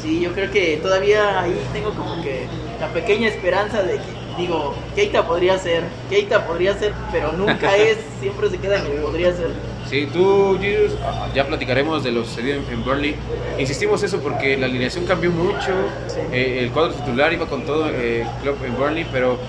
sí, 0.01 0.21
yo 0.21 0.33
creo 0.33 0.51
que 0.51 0.77
todavía 0.77 1.41
ahí 1.41 1.59
tengo 1.73 1.91
como 1.91 2.21
que 2.21 2.45
la 2.79 2.87
pequeña 2.89 3.27
esperanza 3.27 3.83
de 3.83 3.97
que 3.97 4.19
digo, 4.39 4.73
Keita 4.95 5.27
podría 5.27 5.57
ser, 5.57 5.83
Keita 6.09 6.47
podría 6.47 6.73
ser, 6.77 6.93
pero 7.11 7.33
nunca 7.33 7.75
es, 7.77 7.97
siempre 8.19 8.49
se 8.49 8.57
queda 8.57 8.79
en 8.79 8.85
el 8.85 8.97
podría 8.99 9.35
ser. 9.35 9.51
Sí, 9.89 10.07
tú, 10.13 10.57
Jesus, 10.61 10.97
ah, 11.03 11.27
ya 11.33 11.47
platicaremos 11.47 12.03
de 12.03 12.11
lo 12.11 12.23
sucedido 12.23 12.61
en, 12.71 12.83
Burnley. 12.83 13.15
Insistimos 13.57 14.03
eso 14.03 14.19
porque 14.19 14.55
la 14.55 14.67
alineación 14.67 15.05
cambió 15.05 15.31
mucho. 15.31 15.73
Sí. 16.07 16.19
Eh, 16.31 16.59
el 16.63 16.69
cuadro 16.69 16.93
titular 16.93 17.33
iba 17.33 17.47
con 17.47 17.65
todo 17.65 17.89
eh, 17.89 18.25
Klopp 18.43 18.63
en 18.63 18.77
Burnley, 18.77 19.07
pero 19.11 19.39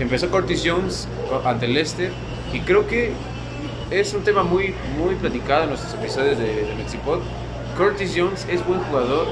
empezó 0.00 0.30
Curtis 0.30 0.62
Jones 0.64 1.08
ante 1.44 1.66
el 1.66 1.74
Leicester 1.74 2.10
y 2.52 2.60
creo 2.60 2.86
que 2.86 3.12
es 3.90 4.14
un 4.14 4.22
tema 4.22 4.42
muy, 4.42 4.74
muy 4.98 5.14
platicado 5.16 5.64
en 5.64 5.70
nuestros 5.70 5.94
episodios 5.94 6.38
de, 6.38 6.46
de 6.64 6.74
Mexipod. 6.76 7.18
Curtis 7.76 8.14
Jones 8.16 8.46
es 8.50 8.64
buen 8.66 8.80
jugador, 8.80 9.26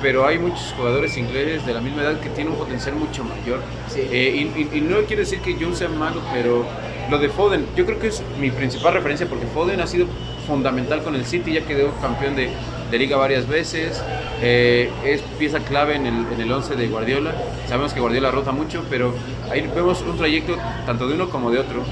pero 0.00 0.26
hay 0.26 0.38
muchos 0.38 0.72
jugadores 0.76 1.16
ingleses 1.16 1.64
de 1.66 1.74
la 1.74 1.80
misma 1.80 2.02
edad 2.02 2.18
que 2.20 2.28
tienen 2.30 2.52
un 2.52 2.58
potencial 2.58 2.94
mucho 2.94 3.22
mayor. 3.24 3.60
Sí. 3.88 4.00
Eh, 4.10 4.50
y, 4.56 4.60
y- 4.60 4.78
y 4.78 4.80
no 4.80 4.96
quiere 5.02 5.22
decir 5.22 5.40
que 5.40 5.54
Jones 5.60 5.78
sea 5.78 5.88
malo, 5.88 6.20
pero 6.32 6.64
lo 7.10 7.18
de 7.18 7.28
Foden, 7.28 7.66
yo 7.76 7.84
creo 7.86 7.98
que 7.98 8.08
es 8.08 8.22
mi 8.40 8.50
principal 8.50 8.94
referencia 8.94 9.26
porque 9.28 9.46
Foden 9.46 9.80
ha 9.80 9.86
sido 9.86 10.06
fundamental 10.46 11.02
con 11.02 11.14
el 11.14 11.24
City, 11.24 11.52
ya 11.52 11.64
quedó 11.64 11.92
campeón 12.00 12.34
de, 12.36 12.50
de 12.92 12.98
liga 12.98 13.16
varias 13.16 13.48
veces, 13.48 14.00
eh, 14.42 14.90
es 15.02 15.22
pieza 15.38 15.60
clave 15.60 15.96
en 15.96 16.06
el, 16.06 16.26
en 16.30 16.40
el 16.42 16.52
11 16.52 16.76
de 16.76 16.88
Guardiola. 16.88 17.32
Sabemos 17.66 17.94
que 17.94 18.00
Guardiola 18.00 18.30
rota 18.30 18.52
mucho, 18.52 18.84
pero 18.90 19.14
ahí 19.50 19.68
vemos 19.74 20.02
un 20.02 20.18
trayecto 20.18 20.56
tanto 20.84 21.08
de 21.08 21.14
uno 21.14 21.30
como 21.30 21.50
de 21.50 21.58
otro. 21.58 21.82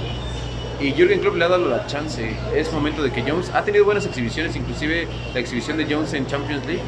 Y 0.79 0.93
Jürgen 0.93 1.21
Klopp 1.21 1.37
le 1.37 1.47
ha 1.47 1.49
dado 1.49 1.69
la 1.69 1.87
chance. 1.87 2.37
Es 2.55 2.71
momento 2.73 3.03
de 3.03 3.11
que 3.11 3.23
Jones 3.23 3.51
ha 3.55 3.65
tenido 3.65 3.87
buenas 3.87 4.05
exhibiciones, 4.05 4.55
inclusive 4.57 5.09
la 5.33 5.41
exhibición 5.41 5.79
de 5.79 5.87
Jones 5.91 6.13
en 6.13 6.27
Champions 6.27 6.67
League. 6.67 6.83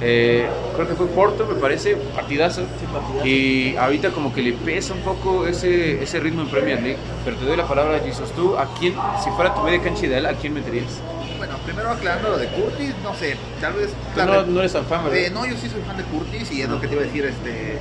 Eh, 0.00 0.46
creo 0.76 0.86
que 0.86 0.94
fue 0.94 1.08
Porto, 1.08 1.44
me 1.44 1.56
parece, 1.56 1.96
partidazo. 2.14 2.60
Sí, 2.60 2.86
partidazo. 2.92 3.26
Y 3.26 3.76
ahorita 3.76 4.10
como 4.10 4.32
que 4.32 4.40
le 4.40 4.52
pesa 4.52 4.94
un 4.94 5.00
poco 5.00 5.48
ese, 5.48 6.00
ese 6.00 6.20
ritmo 6.20 6.42
en 6.42 6.48
Premier 6.48 6.80
League. 6.80 6.98
Pero 7.24 7.36
te 7.36 7.44
doy 7.44 7.56
la 7.56 7.66
palabra, 7.66 7.98
Jesus. 7.98 8.30
¿Tú 8.32 8.56
a 8.56 8.72
quién, 8.78 8.94
si 9.22 9.30
fuera 9.30 9.52
tu 9.52 9.62
media 9.62 9.82
cancha 9.82 10.06
ideal, 10.06 10.26
a 10.26 10.34
quién 10.34 10.54
meterías? 10.54 11.00
Bueno, 11.38 11.56
primero 11.64 11.90
aclarando 11.90 12.30
lo 12.30 12.38
de 12.38 12.48
Curtis, 12.48 12.94
no 13.02 13.14
sé, 13.14 13.36
tal 13.60 13.72
vez... 13.74 13.90
No, 14.16 14.42
no 14.44 14.60
eres 14.60 14.72
tan 14.72 14.84
fan, 14.86 15.04
¿verdad? 15.04 15.18
Eh, 15.18 15.30
no, 15.30 15.46
yo 15.46 15.56
sí 15.56 15.68
soy 15.70 15.80
fan 15.86 15.96
de 15.96 16.02
Curtis 16.04 16.50
y 16.50 16.62
es 16.62 16.68
lo 16.68 16.80
que 16.80 16.88
te 16.88 16.94
iba 16.94 17.02
a 17.02 17.06
decir, 17.06 17.24
este... 17.24 17.78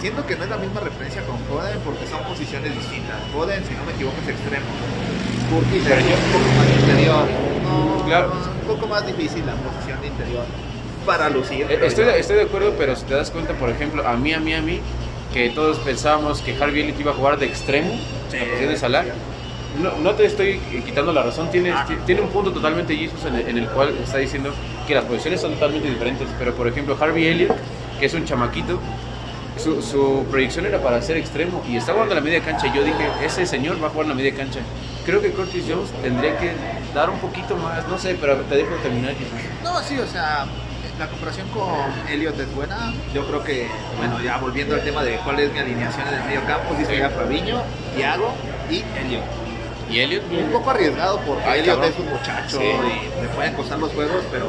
Siento 0.00 0.26
que 0.26 0.36
no 0.36 0.44
es 0.44 0.50
la 0.50 0.58
misma 0.58 0.80
referencia 0.80 1.22
con 1.22 1.38
Foden 1.48 1.78
porque 1.84 2.06
son 2.06 2.20
posiciones 2.24 2.74
distintas. 2.74 3.16
Foden, 3.32 3.64
si 3.64 3.72
no 3.74 3.84
me 3.84 3.92
equivoco, 3.92 4.16
es 4.22 4.28
extremo. 4.28 4.66
Curtis 5.50 5.82
Pero 5.84 6.00
es 6.00 6.04
yo- 6.04 6.16
un 6.16 6.32
poco 6.32 6.48
más 6.58 6.80
interior. 6.80 7.24
No, 7.64 8.04
Claro. 8.04 8.32
un 8.60 8.66
poco 8.76 8.86
más 8.88 9.06
difícil 9.06 9.46
la 9.46 9.54
posición 9.54 10.00
de 10.02 10.06
interior 10.08 10.44
para 11.06 11.30
lucir. 11.30 11.66
Eh, 11.70 11.78
Estoy, 11.82 12.04
de- 12.04 12.18
estoy 12.18 12.36
de 12.36 12.42
acuerdo, 12.42 12.74
pero 12.76 12.94
si 12.94 13.04
te 13.06 13.14
das 13.14 13.30
cuenta, 13.30 13.54
por 13.54 13.70
ejemplo, 13.70 14.06
a 14.06 14.16
mí, 14.16 14.34
a 14.34 14.38
mí, 14.40 14.52
a 14.52 14.60
mí, 14.60 14.80
que 15.32 15.48
todos 15.50 15.78
pensábamos 15.78 16.40
que 16.42 16.54
Harvey 16.62 16.82
Elliott 16.82 17.00
iba 17.00 17.12
a 17.12 17.14
jugar 17.14 17.38
de 17.38 17.46
extremo, 17.46 17.88
Sí. 18.30 18.36
en 18.36 18.40
la 18.40 18.44
posición 18.48 18.70
de 18.72 18.76
Salah. 18.76 19.04
No, 19.82 19.92
no 19.98 20.12
te 20.12 20.24
estoy 20.26 20.58
quitando 20.84 21.12
la 21.12 21.22
razón, 21.22 21.50
tiene, 21.50 21.70
Ah, 21.70 21.86
tiene 22.06 22.20
un 22.20 22.28
punto 22.28 22.50
totalmente 22.52 22.96
Jesus 22.96 23.24
en 23.26 23.34
el, 23.36 23.48
en 23.48 23.58
el 23.58 23.66
cual 23.68 23.94
está 24.02 24.18
diciendo 24.18 24.50
que 24.86 24.94
las 24.94 25.04
posiciones 25.04 25.40
son 25.40 25.52
totalmente 25.54 25.88
diferentes, 25.90 26.26
pero 26.38 26.54
por 26.54 26.66
ejemplo 26.68 26.96
Harvey 26.98 27.26
Elliott, 27.26 27.56
que 28.00 28.06
es 28.06 28.14
un 28.14 28.24
chamaquito, 28.24 28.78
su, 29.62 29.82
su 29.82 30.24
proyección 30.30 30.66
era 30.66 30.80
para 30.80 31.00
ser 31.02 31.16
extremo 31.16 31.62
y 31.68 31.76
está 31.76 31.92
jugando 31.92 32.12
a 32.12 32.16
la 32.16 32.20
media 32.22 32.40
cancha 32.40 32.66
y 32.66 32.72
yo 32.76 32.84
dije, 32.84 33.06
ese 33.24 33.46
señor 33.46 33.82
va 33.82 33.88
a 33.88 33.90
jugar 33.90 34.04
en 34.04 34.10
la 34.10 34.14
media 34.14 34.34
cancha. 34.34 34.60
Creo 35.04 35.20
que 35.20 35.30
Curtis 35.30 35.64
Jones 35.68 35.90
tendría 36.02 36.36
que 36.38 36.52
dar 36.94 37.10
un 37.10 37.18
poquito 37.18 37.56
más, 37.56 37.86
no 37.88 37.98
sé, 37.98 38.16
pero 38.20 38.36
te 38.36 38.56
dejo 38.56 38.74
terminar. 38.82 39.12
Jesus. 39.14 39.32
No, 39.62 39.80
sí, 39.82 39.98
o 39.98 40.06
sea, 40.06 40.46
la 40.98 41.06
comparación 41.08 41.48
con 41.50 41.68
Elliot 42.10 42.38
es 42.38 42.54
buena. 42.54 42.92
Yo 43.14 43.26
creo 43.26 43.44
que, 43.44 43.68
bueno, 43.98 44.20
ya 44.22 44.38
volviendo 44.38 44.74
al 44.74 44.82
tema 44.82 45.02
de 45.04 45.16
cuál 45.18 45.38
es 45.40 45.52
mi 45.52 45.58
alineación 45.58 46.06
en 46.08 46.14
el 46.14 46.24
medio 46.24 46.44
campo, 46.44 46.74
sí 46.78 46.84
sería 46.84 47.08
Fabiño, 47.10 47.60
Thiago 47.96 48.34
y 48.70 48.76
Elliot. 48.98 49.22
¿Y 49.90 50.00
Elliot? 50.00 50.22
Un 50.30 50.50
poco 50.52 50.70
arriesgado 50.70 51.20
porque 51.20 51.44
Ay, 51.44 51.60
Elliot 51.60 51.76
cabrón. 51.76 51.92
es 51.94 51.98
un 52.00 52.08
muchacho 52.10 52.58
Sí. 52.58 52.64
y 52.64 53.22
le 53.22 53.28
pueden 53.28 53.54
costar 53.54 53.78
los 53.78 53.92
juegos, 53.92 54.24
pero 54.32 54.46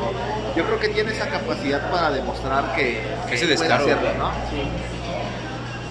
yo 0.56 0.64
creo 0.66 0.80
que 0.80 0.88
tiene 0.90 1.12
esa 1.12 1.28
capacidad 1.30 1.92
para 1.92 2.10
demostrar 2.12 2.76
que, 2.76 3.02
que 3.30 3.36
Ese 3.36 3.46
puede 3.56 3.72
hacerlo. 3.74 4.10
¿no? 4.18 4.32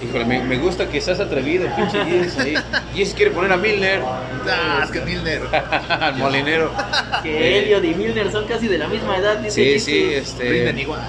Híjole, 0.03 0.25
me, 0.27 0.43
me 0.43 0.59
gusta 0.59 0.89
que 0.89 1.01
seas 1.01 1.21
atrevido, 1.21 1.69
pinche 1.75 2.05
Giz. 2.05 2.39
ahí. 2.39 2.55
Giz 2.95 3.15
quiere 3.15 3.31
poner 3.31 3.53
a 3.53 3.57
Milner, 3.57 4.03
Ah, 4.49 4.81
es 4.85 4.91
que 4.91 5.01
Milner. 5.01 5.43
al 6.01 6.17
molinero. 6.17 6.71
Que 7.23 7.59
Elliot 7.61 7.83
y 7.85 7.95
Milner 7.95 8.31
son 8.31 8.47
casi 8.47 8.69
de 8.69 8.79
la 8.79 8.89
misma 8.89 9.17
edad, 9.17 9.39
dice 9.39 9.53
Sí, 9.53 9.65
Jesus. 9.73 9.85
sí, 9.85 10.15
este. 10.15 10.49
Rinden 10.51 10.79
igual. 10.81 11.01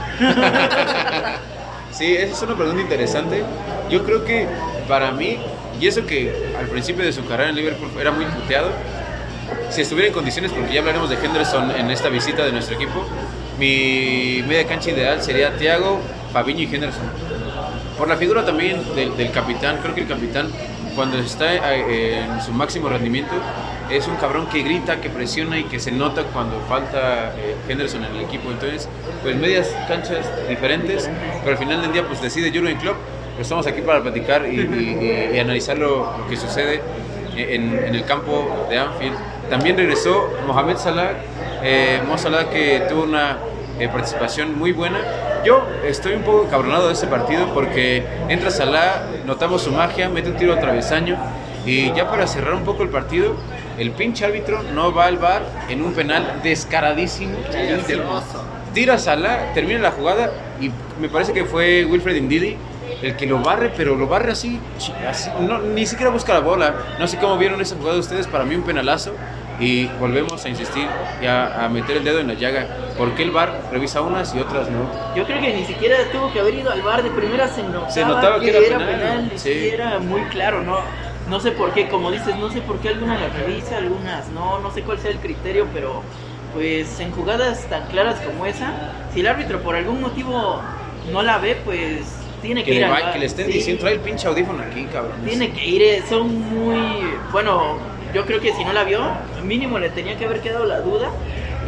Sí, 1.91 2.15
esa 2.15 2.33
es 2.33 2.41
una 2.43 2.55
pregunta 2.55 2.81
interesante. 2.81 3.43
Yo 3.89 4.03
creo 4.03 4.23
que 4.23 4.47
para 4.87 5.11
mí, 5.11 5.37
y 5.79 5.87
eso 5.87 6.05
que 6.05 6.31
al 6.59 6.67
principio 6.67 7.03
de 7.03 7.13
su 7.13 7.25
carrera 7.25 7.49
en 7.49 7.55
Liverpool 7.55 7.89
era 7.99 8.11
muy 8.11 8.25
puteado, 8.25 8.69
si 9.69 9.81
estuviera 9.81 10.07
en 10.07 10.13
condiciones, 10.13 10.51
porque 10.51 10.73
ya 10.73 10.79
hablaremos 10.79 11.09
de 11.09 11.15
Henderson 11.15 11.71
en 11.71 11.91
esta 11.91 12.09
visita 12.09 12.43
de 12.43 12.51
nuestro 12.51 12.75
equipo, 12.75 13.05
mi 13.59 14.43
media 14.47 14.67
cancha 14.67 14.91
ideal 14.91 15.21
sería 15.21 15.55
Thiago, 15.57 15.99
Fabinho 16.33 16.61
y 16.61 16.75
Henderson. 16.75 17.05
Por 17.97 18.07
la 18.07 18.17
figura 18.17 18.45
también 18.45 18.83
del, 18.95 19.15
del 19.17 19.31
capitán, 19.31 19.79
creo 19.81 19.95
que 19.95 20.01
el 20.01 20.07
capitán 20.07 20.51
cuando 20.97 21.19
está 21.19 21.53
eh, 21.75 22.23
en 22.23 22.41
su 22.41 22.51
máximo 22.51 22.89
rendimiento 22.89 23.33
es 23.89 24.07
un 24.07 24.15
cabrón 24.15 24.47
que 24.47 24.63
grita, 24.63 24.99
que 24.99 25.11
presiona 25.11 25.59
y 25.59 25.63
que 25.65 25.79
se 25.79 25.91
nota 25.91 26.23
cuando 26.23 26.59
falta 26.61 27.33
eh, 27.37 27.55
Henderson 27.69 28.03
en 28.03 28.15
el 28.15 28.21
equipo. 28.23 28.49
Entonces, 28.49 28.89
pues 29.21 29.35
medias 29.35 29.69
canchas 29.87 30.25
diferentes, 30.49 31.07
pero 31.41 31.51
al 31.51 31.57
final 31.57 31.81
del 31.83 31.93
día 31.93 32.05
pues 32.05 32.19
decide 32.19 32.51
Jurgen 32.51 32.77
Klopp. 32.79 32.97
Estamos 33.39 33.67
aquí 33.67 33.81
para 33.81 34.01
platicar 34.01 34.45
y, 34.51 34.55
y- 34.61 35.31
y- 35.35 35.39
analizar 35.39 35.77
lo, 35.77 36.17
lo 36.17 36.27
que 36.29 36.35
sucede 36.35 36.81
en, 37.35 37.77
en 37.77 37.95
el 37.95 38.03
campo 38.05 38.65
de 38.69 38.77
Anfield. 38.79 39.15
También 39.49 39.77
regresó 39.77 40.29
Mohamed 40.47 40.77
Salah, 40.77 41.11
eh, 41.63 42.01
Mo 42.07 42.17
Salah 42.17 42.49
que 42.49 42.83
tuvo 42.89 43.03
una 43.03 43.37
eh, 43.79 43.87
participación 43.89 44.57
muy 44.57 44.71
buena. 44.71 44.99
Yo 45.45 45.63
estoy 45.85 46.13
un 46.15 46.23
poco 46.23 46.47
cabronado 46.49 46.87
de 46.87 46.93
este 46.93 47.07
partido 47.07 47.45
porque 47.53 48.03
entra 48.27 48.49
Salah, 48.49 49.03
notamos 49.25 49.61
su 49.61 49.71
magia, 49.71 50.09
mete 50.09 50.29
un 50.29 50.35
tiro 50.37 50.53
a 50.53 50.59
travesaño 50.59 51.15
y 51.65 51.93
ya 51.93 52.09
para 52.09 52.25
cerrar 52.27 52.53
un 52.55 52.63
poco 52.63 52.81
el 52.83 52.89
partido, 52.89 53.35
el 53.77 53.91
pinche 53.91 54.25
árbitro 54.25 54.63
no 54.73 54.93
va 54.93 55.05
al 55.05 55.17
bar 55.17 55.43
en 55.69 55.83
un 55.83 55.93
penal 55.93 56.39
descaradísimo. 56.43 57.37
Tira 58.73 58.95
a 58.95 58.97
Salah, 58.97 59.53
termina 59.53 59.79
la 59.79 59.91
jugada 59.91 60.31
y 60.59 60.71
me 60.99 61.07
parece 61.07 61.33
que 61.33 61.45
fue 61.45 61.85
Wilfred 61.85 62.19
Ndidi 62.21 62.57
el 63.01 63.15
que 63.15 63.25
lo 63.27 63.39
barre, 63.39 63.71
pero 63.75 63.95
lo 63.95 64.07
barre 64.07 64.31
así, 64.31 64.59
así, 65.07 65.29
no, 65.39 65.59
ni 65.59 65.85
siquiera 65.85 66.11
busca 66.11 66.33
la 66.33 66.39
bola. 66.39 66.75
No 66.99 67.07
sé 67.07 67.17
cómo 67.17 67.37
vieron 67.37 67.61
esa 67.61 67.75
jugada 67.75 67.99
ustedes, 67.99 68.27
para 68.27 68.43
mí 68.43 68.55
un 68.55 68.63
penalazo. 68.63 69.13
Y 69.59 69.87
volvemos 69.99 70.45
a 70.45 70.49
insistir 70.49 70.87
y 71.19 71.25
a, 71.25 71.65
a 71.65 71.69
meter 71.69 71.97
el 71.97 72.03
dedo 72.03 72.19
en 72.19 72.27
la 72.27 72.35
llaga. 72.35 72.67
porque 72.95 73.23
el 73.23 73.31
bar 73.31 73.59
revisa 73.71 74.01
unas 74.01 74.35
y 74.35 74.39
otras 74.39 74.69
no? 74.69 74.87
Yo 75.15 75.25
creo 75.25 75.41
que 75.41 75.51
ni 75.51 75.65
siquiera 75.65 75.97
tuvo 76.11 76.31
que 76.31 76.39
haber 76.39 76.53
ido 76.55 76.71
al 76.71 76.83
bar 76.83 77.01
de 77.01 77.09
primera, 77.09 77.47
se 77.47 77.63
notaba, 77.63 77.89
Se 77.89 78.05
notaba 78.05 78.39
que 78.39 78.55
era 78.55 78.77
penal, 78.77 79.31
y 79.33 79.39
sí. 79.39 79.69
era 79.73 79.97
muy 79.97 80.21
claro, 80.25 80.61
¿no? 80.61 80.77
No 81.27 81.39
sé 81.39 81.51
por 81.51 81.73
qué, 81.73 81.87
como 81.89 82.11
dices, 82.11 82.35
no 82.37 82.51
sé 82.51 82.61
por 82.61 82.77
qué 82.79 82.89
algunas 82.89 83.19
las 83.19 83.33
revisa, 83.33 83.77
algunas 83.77 84.29
no, 84.29 84.59
no 84.59 84.71
sé 84.71 84.83
cuál 84.83 84.99
sea 84.99 85.09
el 85.11 85.17
criterio, 85.17 85.65
pero 85.73 86.03
pues 86.53 86.99
en 86.99 87.11
jugadas 87.11 87.65
tan 87.67 87.87
claras 87.87 88.19
como 88.21 88.45
esa, 88.45 88.71
si 89.13 89.19
el 89.21 89.27
árbitro 89.27 89.59
por 89.61 89.75
algún 89.75 90.01
motivo 90.01 90.61
no 91.11 91.23
la 91.23 91.39
ve, 91.39 91.57
pues 91.65 92.01
tiene 92.41 92.63
que, 92.63 92.71
Que 92.71 92.75
ir 92.77 92.81
le, 92.81 92.89
va- 92.89 93.11
que 93.13 93.19
le 93.19 93.25
estén 93.25 93.47
Sí. 93.47 93.53
diciendo, 93.53 93.81
trae 93.81 93.93
el 93.95 93.99
pinche 93.99 94.27
audífono 94.27 94.63
aquí, 94.63 94.85
cabrón. 94.85 95.13
Tiene 95.25 95.51
que 95.51 95.65
ir, 95.65 95.81
eh, 95.81 96.03
son 96.07 96.39
muy. 96.49 97.03
Bueno, 97.31 97.77
yo 98.13 98.25
creo 98.25 98.39
que 98.39 98.53
si 98.53 98.63
no 98.63 98.73
la 98.73 98.83
vio, 98.83 99.01
mínimo 99.43 99.79
le 99.79 99.89
tenía 99.89 100.17
que 100.17 100.25
haber 100.25 100.41
quedado 100.41 100.65
la 100.65 100.79
duda. 100.81 101.09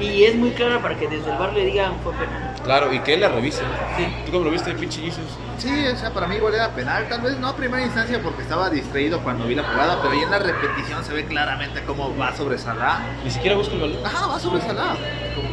Y 0.01 0.23
es 0.23 0.33
muy 0.35 0.51
clara 0.51 0.79
para 0.81 0.95
que 0.95 1.09
desde 1.09 1.29
el 1.29 1.37
bar 1.37 1.51
le 1.51 1.65
digan 1.65 1.91
fue 2.01 2.13
penal. 2.13 2.55
Claro, 2.63 2.93
y 2.93 2.99
que 2.99 3.15
él 3.15 3.19
la 3.19 3.27
revise. 3.27 3.61
Sí. 3.97 4.05
¿Tú 4.25 4.31
cómo 4.31 4.45
lo 4.45 4.51
viste, 4.51 4.71
pinche 4.73 5.01
Jesus? 5.01 5.25
Sí, 5.57 5.69
o 5.93 5.97
sea, 5.97 6.11
para 6.13 6.25
mí 6.25 6.35
igual 6.37 6.53
era 6.55 6.69
penal, 6.69 7.05
tal 7.09 7.19
vez 7.19 7.37
no 7.37 7.49
a 7.49 7.55
primera 7.57 7.83
instancia 7.83 8.21
porque 8.23 8.43
estaba 8.43 8.69
distraído 8.69 9.19
cuando 9.19 9.45
vi 9.45 9.55
la 9.55 9.63
jugada, 9.63 9.99
pero 10.01 10.13
ahí 10.13 10.21
en 10.21 10.31
la 10.31 10.39
repetición 10.39 11.03
se 11.03 11.11
ve 11.11 11.25
claramente 11.25 11.81
cómo 11.85 12.15
va 12.15 12.33
sobre 12.33 12.57
Salah. 12.57 13.01
Ni 13.25 13.29
siquiera 13.31 13.57
busca 13.57 13.73
el 13.75 13.81
balón. 13.81 14.05
Ajá, 14.05 14.27
va 14.27 14.39
sobre 14.39 14.61
Salah, 14.61 14.95
como 15.35 15.48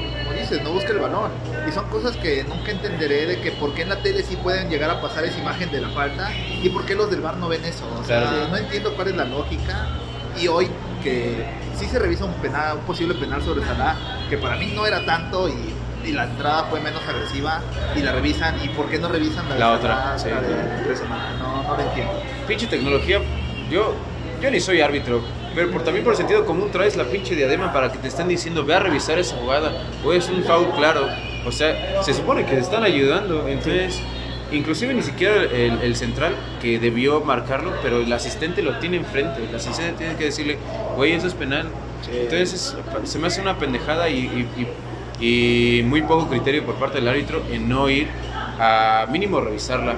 dices, 0.49 0.63
no 0.65 0.73
busca 0.73 0.91
el 0.93 0.99
balón. 0.99 1.31
Y 1.69 1.73
son 1.73 1.87
cosas 1.89 2.17
que 2.17 2.45
nunca 2.45 2.71
entenderé 2.71 3.27
de 3.27 3.41
que 3.41 3.53
por 3.53 3.75
qué 3.75 3.83
en 3.83 3.89
la 3.91 3.97
tele 3.97 4.23
sí 4.23 4.37
pueden 4.37 4.69
llegar 4.71 4.91
a 4.91 5.01
pasar 5.01 5.25
esa 5.25 5.39
imagen 5.39 5.71
de 5.71 5.81
la 5.81 5.89
falta 5.91 6.31
y 6.63 6.69
por 6.69 6.85
qué 6.87 6.95
los 6.95 7.11
del 7.11 7.21
bar 7.21 7.37
no 7.37 7.49
ven 7.49 7.65
eso. 7.65 7.85
O 8.01 8.05
sea, 8.05 8.21
Claro. 8.23 8.49
no 8.49 8.57
entiendo 8.57 8.95
cuál 8.95 9.09
es 9.09 9.17
la 9.17 9.25
lógica. 9.25 9.89
Y 10.41 10.49
hoy 10.49 10.69
que 11.03 11.45
sí 11.79 11.87
se 11.87 11.99
revisa 11.99 12.25
un 12.25 12.35
penal, 12.35 12.79
un 12.79 12.85
posible 12.85 13.15
penal 13.15 13.43
sobre 13.43 13.65
Salah, 13.65 13.97
que 14.29 14.37
para 14.39 14.57
mí 14.57 14.73
no 14.75 14.87
era 14.87 15.05
tanto 15.07 15.49
y, 15.49 15.75
y 16.05 16.13
la 16.13 16.25
entrada 16.25 16.65
fue 16.65 16.81
menos 16.81 17.01
agresiva 17.09 17.61
y 17.95 18.01
la 18.01 18.13
revisan 18.13 18.55
y 18.63 18.69
por 18.69 18.89
qué 18.91 18.99
no 18.99 19.09
revisan 19.09 19.49
la, 19.49 19.55
de 19.55 19.61
La 19.61 19.73
otra, 19.73 19.95
Salah, 19.97 20.19
sí. 20.19 20.29
la 20.29 20.41
de? 20.43 21.09
No, 21.39 21.63
no 21.63 21.77
lo 21.77 21.83
entiendo. 21.83 22.13
Pinche 22.47 22.67
tecnología, 22.67 23.21
yo, 23.71 23.95
yo 24.43 24.51
ni 24.51 24.61
soy 24.61 24.81
árbitro, 24.83 25.23
pero 25.57 25.71
por, 25.73 25.83
también 25.83 26.05
por 26.05 26.15
sentido 26.15 26.47
común 26.47 26.69
traes 26.71 26.97
la 26.97 27.05
pinche 27.05 27.35
diadema 27.35 27.73
para 27.73 27.91
que 27.91 27.99
te 27.99 28.07
estén 28.09 28.29
diciendo, 28.29 28.65
ve 28.65 28.75
a 28.75 28.79
revisar 28.79 29.19
esa 29.19 29.35
jugada, 29.37 29.73
o 30.05 30.13
es 30.13 30.29
un 30.29 30.45
foul 30.45 30.69
claro. 30.77 31.09
O 31.47 31.51
sea, 31.51 32.03
se 32.03 32.13
supone 32.15 32.45
que 32.45 32.53
te 32.55 32.61
están 32.61 32.85
ayudando, 32.85 33.49
entonces, 33.49 34.01
inclusive 34.53 34.95
ni 34.95 35.03
siquiera 35.03 35.43
el, 35.45 35.81
el 35.81 35.97
central 35.97 36.35
que 36.61 36.79
debió 36.79 37.21
marcarlo, 37.23 37.73
pero 37.83 37.99
el 38.01 38.13
asistente 38.13 38.63
lo 38.63 38.79
tiene 38.79 38.99
enfrente, 38.99 39.43
el 39.49 39.55
asistente 39.57 39.95
tiene 39.99 40.15
que 40.17 40.25
decirle, 40.25 40.59
güey, 40.95 41.13
eso 41.13 41.27
es 41.27 41.35
penal. 41.35 41.67
Entonces 42.13 42.53
es- 42.53 43.11
se 43.11 43.19
me 43.19 43.27
hace 43.29 43.41
una 43.41 43.59
pendejada 43.59 44.09
y, 44.09 44.19
y- 44.19 44.63
y- 44.63 45.79
y 45.79 45.83
muy 45.85 46.03
poco 46.03 46.29
criterio 46.29 46.63
por 46.65 46.75
parte 46.75 46.99
del 46.99 47.09
árbitro 47.09 47.43
en 47.51 47.69
no 47.69 47.89
ir 47.89 48.07
a 48.59 49.07
mínimo 49.11 49.41
revisarla. 49.41 49.95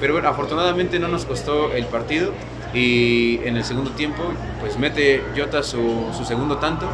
Pero 0.00 0.12
bueno, 0.12 0.28
afortunadamente 0.28 0.98
no 0.98 1.08
nos 1.08 1.24
costó 1.24 1.72
el 1.72 1.86
partido 1.86 2.32
y 2.74 3.40
en 3.44 3.56
el 3.56 3.64
segundo 3.64 3.90
tiempo 3.92 4.22
pues 4.60 4.76
mete 4.78 5.22
Jota 5.36 5.62
su, 5.62 6.06
su 6.16 6.24
segundo 6.24 6.58
tanto 6.58 6.86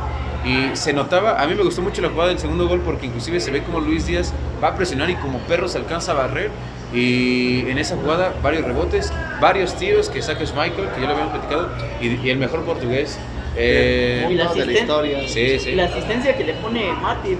y 0.44 0.76
se 0.76 0.92
notaba, 0.92 1.40
a 1.40 1.46
mí 1.46 1.54
me 1.54 1.62
gustó 1.62 1.80
mucho 1.82 2.02
la 2.02 2.10
jugada 2.10 2.28
del 2.28 2.38
segundo 2.38 2.68
gol 2.68 2.80
porque 2.84 3.06
inclusive 3.06 3.40
se 3.40 3.50
ve 3.50 3.62
como 3.62 3.80
Luis 3.80 4.06
Díaz 4.06 4.32
va 4.62 4.68
a 4.68 4.74
presionar 4.76 5.08
y 5.10 5.14
como 5.16 5.38
perro 5.40 5.68
se 5.68 5.78
alcanza 5.78 6.12
a 6.12 6.14
barrer 6.14 6.50
y 6.92 7.60
en 7.70 7.78
esa 7.78 7.96
jugada 7.96 8.32
varios 8.42 8.64
rebotes, 8.64 9.12
varios 9.40 9.74
tíos 9.74 10.08
que 10.08 10.22
saca 10.22 10.40
Michael, 10.44 10.88
que 10.94 11.00
ya 11.00 11.06
lo 11.08 11.12
habíamos 11.14 11.32
platicado, 11.32 11.68
y, 12.00 12.24
y 12.24 12.30
el 12.30 12.38
mejor 12.38 12.60
portugués. 12.62 13.18
eh, 13.56 14.28
Y 14.30 14.34
la 14.34 14.52
de 14.52 14.66
la 14.66 14.72
historia. 14.72 15.18
sí, 15.26 15.58
sí. 15.58 15.70
Y 15.70 15.74
la 15.74 15.86
asistencia 15.86 16.36
que 16.36 16.44
le 16.44 16.52
pone 16.54 16.92
Matip. 17.02 17.38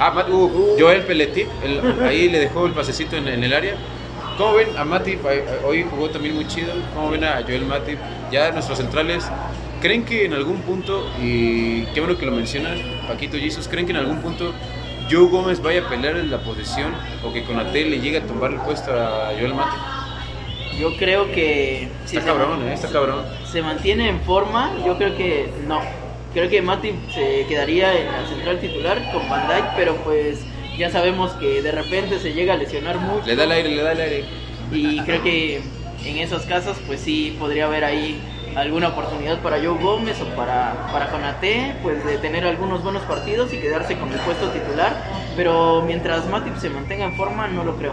Ah, 0.00 0.10
Mat- 0.10 0.28
uh, 0.28 0.76
Joel 0.78 1.02
Peletit, 1.02 1.46
el- 1.64 2.02
ahí 2.02 2.28
le 2.28 2.40
dejó 2.40 2.66
el 2.66 2.72
pasecito 2.72 3.16
en, 3.16 3.28
en 3.28 3.44
el 3.44 3.52
área. 3.52 3.74
¿Cómo 4.36 4.54
ven 4.54 4.68
a 4.76 4.84
Matip? 4.84 5.20
Hoy 5.64 5.84
jugó 5.90 6.10
también 6.10 6.34
muy 6.34 6.46
chido. 6.46 6.72
¿Cómo 6.94 7.10
ven 7.10 7.24
a 7.24 7.42
Joel 7.42 7.64
Matip? 7.64 7.98
Ya 8.30 8.50
nuestros 8.52 8.78
centrales, 8.78 9.24
¿creen 9.80 10.04
que 10.04 10.24
en 10.26 10.34
algún 10.34 10.58
punto, 10.60 11.08
y 11.20 11.84
qué 11.86 12.00
bueno 12.00 12.18
que 12.18 12.26
lo 12.26 12.32
mencionas, 12.32 12.78
Paquito 13.08 13.38
Jesus, 13.38 13.66
¿creen 13.68 13.86
que 13.86 13.92
en 13.92 13.98
algún 13.98 14.18
punto 14.20 14.52
Joe 15.10 15.28
Gómez 15.30 15.62
vaya 15.62 15.82
a 15.86 15.88
pelear 15.88 16.16
en 16.16 16.30
la 16.30 16.38
posición 16.38 16.92
o 17.24 17.32
que 17.32 17.44
Conate 17.44 17.84
le 17.84 18.00
llegue 18.00 18.18
a 18.18 18.22
tumbar 18.26 18.50
el 18.52 18.58
puesto 18.60 18.92
a 18.92 19.30
Joel 19.38 19.54
Matip? 19.54 19.80
Yo 20.78 20.94
creo 20.98 21.26
que. 21.32 21.88
si 22.04 22.16
Está 22.18 22.32
se- 22.32 22.38
cabrón, 22.38 22.68
¿eh? 22.68 22.74
Está 22.74 22.88
cabrón. 22.90 23.24
se 23.50 23.62
mantiene 23.62 24.10
en 24.10 24.20
forma, 24.20 24.72
yo 24.84 24.98
creo 24.98 25.16
que 25.16 25.48
no. 25.66 25.80
Creo 26.34 26.50
que 26.50 26.60
Matip 26.60 26.94
se 27.10 27.46
quedaría 27.48 27.98
en 27.98 28.12
la 28.12 28.26
central 28.28 28.58
titular 28.60 29.10
con 29.10 29.26
Van 29.30 29.48
Dijk, 29.48 29.64
pero 29.74 29.94
pues 30.04 30.40
ya 30.76 30.90
sabemos 30.90 31.32
que 31.32 31.62
de 31.62 31.72
repente 31.72 32.18
se 32.18 32.32
llega 32.32 32.54
a 32.54 32.56
lesionar 32.56 32.98
mucho. 32.98 33.26
Le 33.26 33.36
da 33.36 33.44
el 33.44 33.52
aire, 33.52 33.68
le 33.70 33.82
da 33.82 33.92
el 33.92 34.00
aire. 34.00 34.24
Y 34.72 35.00
creo 35.00 35.22
que 35.22 35.62
en 36.04 36.18
esos 36.18 36.42
casos, 36.42 36.76
pues 36.86 37.00
sí, 37.00 37.36
podría 37.38 37.66
haber 37.66 37.84
ahí 37.84 38.20
alguna 38.56 38.88
oportunidad 38.88 39.38
para 39.40 39.58
Joe 39.58 39.78
Gómez 39.78 40.18
o 40.20 40.24
para, 40.34 40.88
para 40.90 41.10
Konaté, 41.10 41.76
pues 41.82 42.04
de 42.04 42.16
tener 42.18 42.46
algunos 42.46 42.82
buenos 42.82 43.02
partidos 43.02 43.52
y 43.52 43.58
quedarse 43.58 43.98
con 43.98 44.10
el 44.12 44.18
puesto 44.20 44.48
titular. 44.48 44.96
Pero 45.36 45.82
mientras 45.82 46.26
Matip 46.28 46.56
se 46.56 46.70
mantenga 46.70 47.04
en 47.04 47.16
forma, 47.16 47.46
no 47.48 47.64
lo 47.64 47.76
creo. 47.76 47.92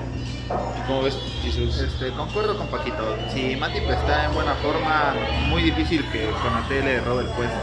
¿Cómo 0.87 1.03
ves, 1.03 1.17
Jesus? 1.41 1.79
Este, 1.79 2.11
concuerdo 2.11 2.57
con 2.57 2.67
Paquito. 2.67 3.17
Si 3.33 3.55
Matip 3.57 3.89
está 3.89 4.25
en 4.25 4.33
buena 4.33 4.55
forma, 4.55 5.15
muy 5.49 5.63
difícil 5.63 6.05
que 6.11 6.29
Conate 6.41 6.81
le 6.81 7.01
robe 7.01 7.23
el 7.23 7.29
puesto. 7.29 7.57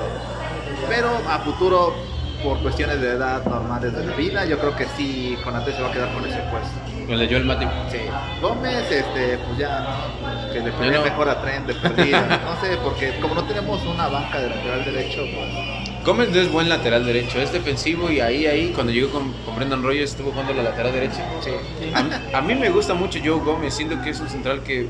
Pero 0.88 1.10
a 1.28 1.38
futuro, 1.38 1.94
por 2.42 2.58
cuestiones 2.60 3.00
de 3.00 3.10
edad 3.10 3.44
normales 3.44 3.92
de 3.92 4.04
la 4.04 4.14
vida, 4.16 4.44
yo 4.44 4.58
creo 4.58 4.76
que 4.76 4.86
sí, 4.96 5.36
Conate 5.44 5.72
se 5.72 5.82
va 5.82 5.88
a 5.88 5.92
quedar 5.92 6.12
con 6.12 6.24
ese 6.24 6.38
puesto. 6.50 7.06
Con 7.06 7.14
el 7.14 7.20
de 7.20 7.26
Joel 7.28 7.44
Matip. 7.44 7.68
Sí. 7.90 7.98
Gómez, 8.40 8.90
este, 8.90 9.38
pues 9.38 9.58
ya, 9.58 10.06
que 10.52 10.60
le 10.60 10.72
pelee 10.72 10.98
no. 10.98 11.04
mejor 11.04 11.28
a 11.28 11.40
Trent 11.42 11.66
de 11.66 11.74
perdida. 11.74 12.40
No 12.50 12.60
sé, 12.60 12.76
porque 12.82 13.18
como 13.20 13.34
no 13.34 13.44
tenemos 13.44 13.84
una 13.86 14.08
banca 14.08 14.40
de 14.40 14.50
lateral 14.50 14.84
derecho, 14.84 15.22
pues 15.22 16.04
Gómez 16.04 16.30
no 16.30 16.40
es 16.40 16.50
buen 16.50 16.68
lateral 16.68 17.04
derecho, 17.04 17.40
es 17.40 17.52
defensivo 17.52 18.10
y 18.10 18.20
ahí, 18.20 18.46
ahí, 18.46 18.72
cuando 18.74 18.92
llegó 18.92 19.10
con, 19.10 19.32
con 19.44 19.56
Brendan 19.56 19.82
Rogers 19.82 20.12
estuvo 20.12 20.30
jugando 20.30 20.54
la 20.54 20.62
lateral 20.62 20.92
derecha. 20.92 21.24
sí. 21.40 21.50
A, 21.94 22.38
a 22.38 22.40
mí 22.40 22.54
me 22.54 22.70
gusta 22.70 22.94
mucho 22.94 23.18
Joe 23.22 23.40
Gómez, 23.40 23.74
siento 23.74 24.00
que 24.02 24.10
es 24.10 24.20
un 24.20 24.28
central 24.28 24.62
que 24.62 24.88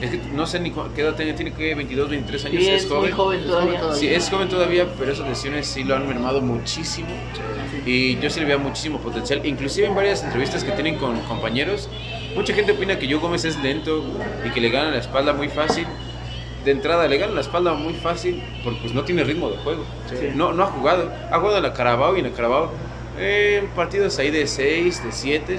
Es 0.00 0.10
que 0.10 0.20
no 0.32 0.46
sé 0.46 0.60
ni 0.60 0.70
qué 0.94 1.00
edad 1.02 1.14
tiene, 1.16 1.32
tiene 1.32 1.52
que 1.52 1.74
22, 1.74 2.08
23 2.08 2.44
años, 2.44 2.62
Sí, 2.62 2.68
es, 2.70 2.84
es 2.84 2.90
muy 2.90 3.10
joven. 3.10 3.12
joven 3.12 3.44
todavía. 3.44 3.94
Sí, 3.94 4.06
es 4.08 4.30
joven 4.30 4.48
todavía, 4.48 4.86
pero 4.98 5.10
esas 5.12 5.26
lesiones 5.28 5.66
sí 5.66 5.82
lo 5.82 5.96
han 5.96 6.06
mermado 6.06 6.40
muchísimo. 6.40 7.08
Y 7.84 8.16
yo 8.20 8.30
sí 8.30 8.40
le 8.40 8.46
veo 8.46 8.58
muchísimo 8.60 8.98
potencial. 8.98 9.44
Inclusive 9.44 9.88
en 9.88 9.94
varias 9.94 10.22
entrevistas 10.22 10.62
que 10.62 10.70
tienen 10.72 10.96
con 10.98 11.18
compañeros, 11.22 11.88
mucha 12.36 12.54
gente 12.54 12.72
opina 12.72 12.98
que 12.98 13.06
Joe 13.06 13.16
Gómez 13.20 13.44
es 13.44 13.60
lento 13.62 14.04
y 14.46 14.50
que 14.50 14.60
le 14.60 14.70
gana 14.70 14.90
la 14.90 14.98
espalda 14.98 15.32
muy 15.32 15.48
fácil. 15.48 15.86
De 16.64 16.70
entrada 16.72 17.08
le 17.08 17.18
gana 17.18 17.32
la 17.34 17.40
espalda 17.40 17.72
muy 17.74 17.94
fácil 17.94 18.42
porque 18.62 18.78
pues 18.82 18.92
no 18.94 19.02
tiene 19.04 19.24
ritmo 19.24 19.48
de 19.50 19.56
juego. 19.58 19.84
Sí. 20.08 20.28
No, 20.34 20.52
no 20.52 20.62
ha 20.64 20.66
jugado. 20.66 21.10
Ha 21.30 21.38
jugado 21.38 21.56
en 21.56 21.62
la 21.64 21.72
Carabao 21.72 22.14
y 22.16 22.20
en 22.20 22.26
la 22.26 22.32
Carabao 22.32 22.70
eh, 23.18 23.66
partidos 23.74 24.16
ahí 24.18 24.30
de 24.30 24.46
6, 24.46 25.04
de 25.04 25.12
7. 25.12 25.56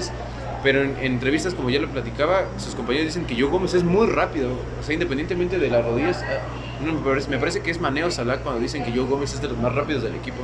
Pero 0.62 0.82
en, 0.82 0.96
en 0.98 1.12
entrevistas, 1.12 1.54
como 1.54 1.70
ya 1.70 1.80
lo 1.80 1.88
platicaba, 1.88 2.44
sus 2.58 2.74
compañeros 2.74 3.06
dicen 3.08 3.24
que 3.24 3.34
Joe 3.34 3.50
Gómez 3.50 3.74
es 3.74 3.84
muy 3.84 4.06
rápido. 4.06 4.50
O 4.78 4.82
sea, 4.82 4.94
independientemente 4.94 5.58
de 5.58 5.70
las 5.70 5.84
rodillas, 5.84 6.22
ah, 6.22 6.84
no, 6.84 6.94
me, 6.94 7.00
parece, 7.00 7.30
me 7.30 7.38
parece 7.38 7.60
que 7.60 7.70
es 7.70 7.80
Maneo 7.80 8.10
Salah 8.10 8.38
cuando 8.38 8.60
dicen 8.60 8.84
que 8.84 8.90
Joe 8.90 9.06
Gómez 9.06 9.32
es 9.34 9.42
de 9.42 9.48
los 9.48 9.58
más 9.58 9.74
rápidos 9.74 10.02
del 10.02 10.14
equipo. 10.14 10.38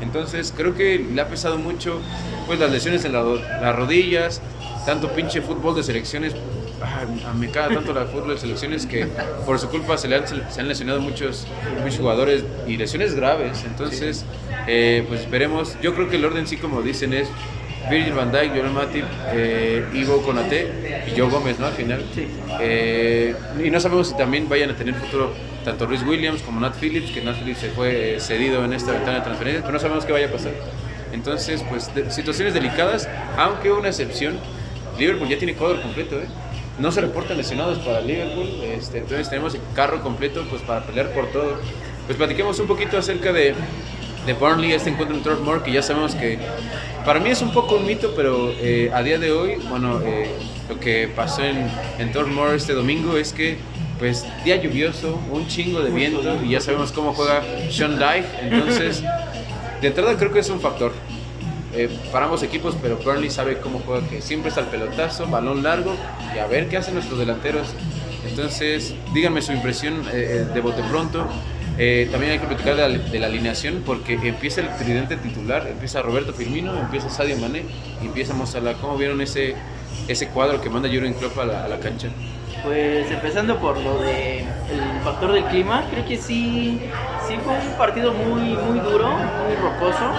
Entonces, 0.00 0.52
creo 0.56 0.74
que 0.74 0.98
le 0.98 1.20
ha 1.20 1.28
pesado 1.28 1.58
mucho 1.58 2.00
pues 2.46 2.58
las 2.58 2.70
lesiones 2.70 3.04
en 3.04 3.12
la 3.12 3.22
las 3.22 3.76
rodillas, 3.76 4.40
tanto 4.84 5.12
pinche 5.12 5.40
fútbol 5.40 5.74
de 5.74 5.82
selecciones. 5.82 6.34
ah, 6.82 7.32
me 7.38 7.50
caga 7.50 7.74
tanto 7.74 7.92
la 7.92 8.06
fútbol 8.06 8.30
de 8.30 8.38
selecciones 8.38 8.86
que 8.86 9.06
por 9.46 9.58
su 9.58 9.68
culpa 9.68 9.96
se, 9.96 10.08
le 10.08 10.16
han, 10.16 10.24
se 10.26 10.60
han 10.60 10.68
lesionado 10.68 11.00
muchos, 11.00 11.46
muchos 11.82 11.98
jugadores 11.98 12.44
y 12.66 12.76
lesiones 12.76 13.14
graves. 13.14 13.64
Entonces, 13.64 14.24
eh, 14.66 15.04
pues 15.08 15.20
esperemos. 15.20 15.76
Yo 15.80 15.94
creo 15.94 16.08
que 16.08 16.16
el 16.16 16.24
orden, 16.24 16.46
sí, 16.46 16.56
como 16.56 16.82
dicen, 16.82 17.12
es 17.12 17.28
Virgil 17.90 18.12
van 18.14 18.30
Dijk, 18.32 18.50
Joel 18.52 18.70
Matip, 18.70 19.04
eh, 19.32 19.84
Ivo 19.94 20.22
Konate 20.22 21.02
y 21.06 21.18
Joe 21.18 21.28
Gómez, 21.30 21.58
¿no? 21.58 21.66
Al 21.66 21.72
final. 21.72 22.04
Sí. 22.14 22.26
Eh, 22.60 23.34
y 23.62 23.70
no 23.70 23.80
sabemos 23.80 24.08
si 24.08 24.16
también 24.16 24.48
vayan 24.48 24.70
a 24.70 24.76
tener 24.76 24.94
futuro 24.94 25.32
tanto 25.64 25.86
Luis 25.86 26.02
Williams 26.02 26.42
como 26.42 26.60
Nat 26.60 26.74
Phillips, 26.80 27.10
que 27.10 27.20
Nat 27.22 27.36
Phillips 27.38 27.58
se 27.60 27.68
fue 27.70 28.16
eh, 28.16 28.20
cedido 28.20 28.64
en 28.64 28.72
esta 28.72 28.92
ventana 28.92 29.18
de 29.18 29.24
transferencias, 29.24 29.62
pero 29.62 29.72
no 29.74 29.78
sabemos 29.80 30.04
qué 30.04 30.12
vaya 30.12 30.26
a 30.26 30.30
pasar. 30.30 30.52
Entonces, 31.12 31.62
pues, 31.68 31.94
de- 31.94 32.10
situaciones 32.10 32.54
delicadas, 32.54 33.08
aunque 33.36 33.70
una 33.70 33.88
excepción, 33.88 34.38
Liverpool 34.98 35.28
ya 35.28 35.38
tiene 35.38 35.54
cuadro 35.54 35.80
completo, 35.82 36.16
¿eh? 36.16 36.26
No 36.78 36.90
se 36.90 37.00
reportan 37.02 37.36
lesionados 37.36 37.78
para 37.80 38.00
Liverpool, 38.00 38.48
este, 38.74 38.98
entonces 38.98 39.28
tenemos 39.28 39.54
el 39.54 39.60
carro 39.74 40.00
completo 40.02 40.44
pues 40.48 40.62
para 40.62 40.80
pelear 40.86 41.10
por 41.10 41.26
todo. 41.30 41.56
Pues 42.06 42.16
platiquemos 42.16 42.58
un 42.60 42.66
poquito 42.66 42.96
acerca 42.96 43.30
de, 43.32 43.54
de 44.26 44.32
Burnley, 44.34 44.72
este 44.72 44.90
encuentro 44.90 45.32
en 45.32 45.42
Moor, 45.42 45.62
que 45.62 45.72
ya 45.72 45.82
sabemos 45.82 46.14
que 46.14 46.38
para 47.04 47.18
mí 47.18 47.30
es 47.30 47.42
un 47.42 47.52
poco 47.52 47.76
un 47.76 47.86
mito, 47.86 48.12
pero 48.14 48.52
eh, 48.60 48.90
a 48.94 49.02
día 49.02 49.18
de 49.18 49.32
hoy, 49.32 49.56
bueno, 49.68 50.00
eh, 50.04 50.30
lo 50.68 50.78
que 50.78 51.08
pasó 51.08 51.42
en, 51.42 51.68
en 51.98 52.34
Moor 52.34 52.54
este 52.54 52.72
domingo 52.72 53.16
es 53.16 53.32
que, 53.32 53.58
pues, 53.98 54.24
día 54.44 54.56
lluvioso, 54.56 55.20
un 55.30 55.46
chingo 55.48 55.80
de 55.80 55.90
viento, 55.90 56.42
y 56.44 56.50
ya 56.50 56.60
sabemos 56.60 56.92
cómo 56.92 57.12
juega 57.12 57.42
Sean 57.70 57.98
Dyche, 57.98 58.26
entonces, 58.42 59.02
de 59.80 59.88
entrada 59.88 60.16
creo 60.16 60.32
que 60.32 60.40
es 60.40 60.50
un 60.50 60.60
factor. 60.60 60.92
Eh, 61.74 61.88
para 62.12 62.26
ambos 62.26 62.42
equipos, 62.42 62.76
pero 62.82 62.98
Burnley 62.98 63.30
sabe 63.30 63.56
cómo 63.58 63.80
juega, 63.84 64.06
que 64.06 64.20
siempre 64.20 64.50
está 64.50 64.60
el 64.60 64.66
pelotazo, 64.66 65.26
balón 65.26 65.62
largo, 65.62 65.96
y 66.34 66.38
a 66.38 66.46
ver 66.46 66.68
qué 66.68 66.76
hacen 66.76 66.94
nuestros 66.94 67.18
delanteros. 67.18 67.68
Entonces, 68.28 68.94
díganme 69.14 69.42
su 69.42 69.52
impresión 69.52 70.04
eh, 70.12 70.46
de 70.52 70.60
bote 70.60 70.82
pronto. 70.90 71.26
Eh, 71.78 72.08
también 72.10 72.32
hay 72.32 72.38
que 72.38 72.46
platicar 72.46 72.76
de 72.76 72.88
la, 72.88 72.98
de 72.98 73.18
la 73.18 73.26
alineación 73.26 73.82
porque 73.84 74.14
empieza 74.14 74.60
el 74.60 74.68
tridente 74.76 75.16
titular, 75.16 75.66
empieza 75.66 76.02
Roberto 76.02 76.32
Firmino, 76.32 76.78
empieza 76.78 77.08
Sadio 77.08 77.36
Mané 77.38 77.64
y 78.02 78.06
empieza 78.06 78.34
Mo 78.34 78.46
Salah. 78.46 78.74
¿Cómo 78.74 78.96
vieron 78.96 79.20
ese, 79.20 79.54
ese 80.08 80.28
cuadro 80.28 80.60
que 80.60 80.68
manda 80.68 80.88
Jurgen 80.88 81.14
Klopp 81.14 81.38
a 81.38 81.44
la, 81.46 81.64
a 81.64 81.68
la 81.68 81.78
cancha? 81.78 82.08
Pues 82.62 83.10
empezando 83.10 83.58
por 83.58 83.76
lo 83.80 84.00
de 84.02 84.40
el 84.40 85.00
factor 85.02 85.32
del 85.32 85.44
clima, 85.46 85.84
creo 85.90 86.06
que 86.06 86.16
sí, 86.16 86.78
sí 87.26 87.34
fue 87.42 87.54
un 87.54 87.76
partido 87.76 88.12
muy, 88.12 88.54
muy 88.54 88.78
duro, 88.78 89.08
muy 89.08 89.56
rocoso. 89.56 90.12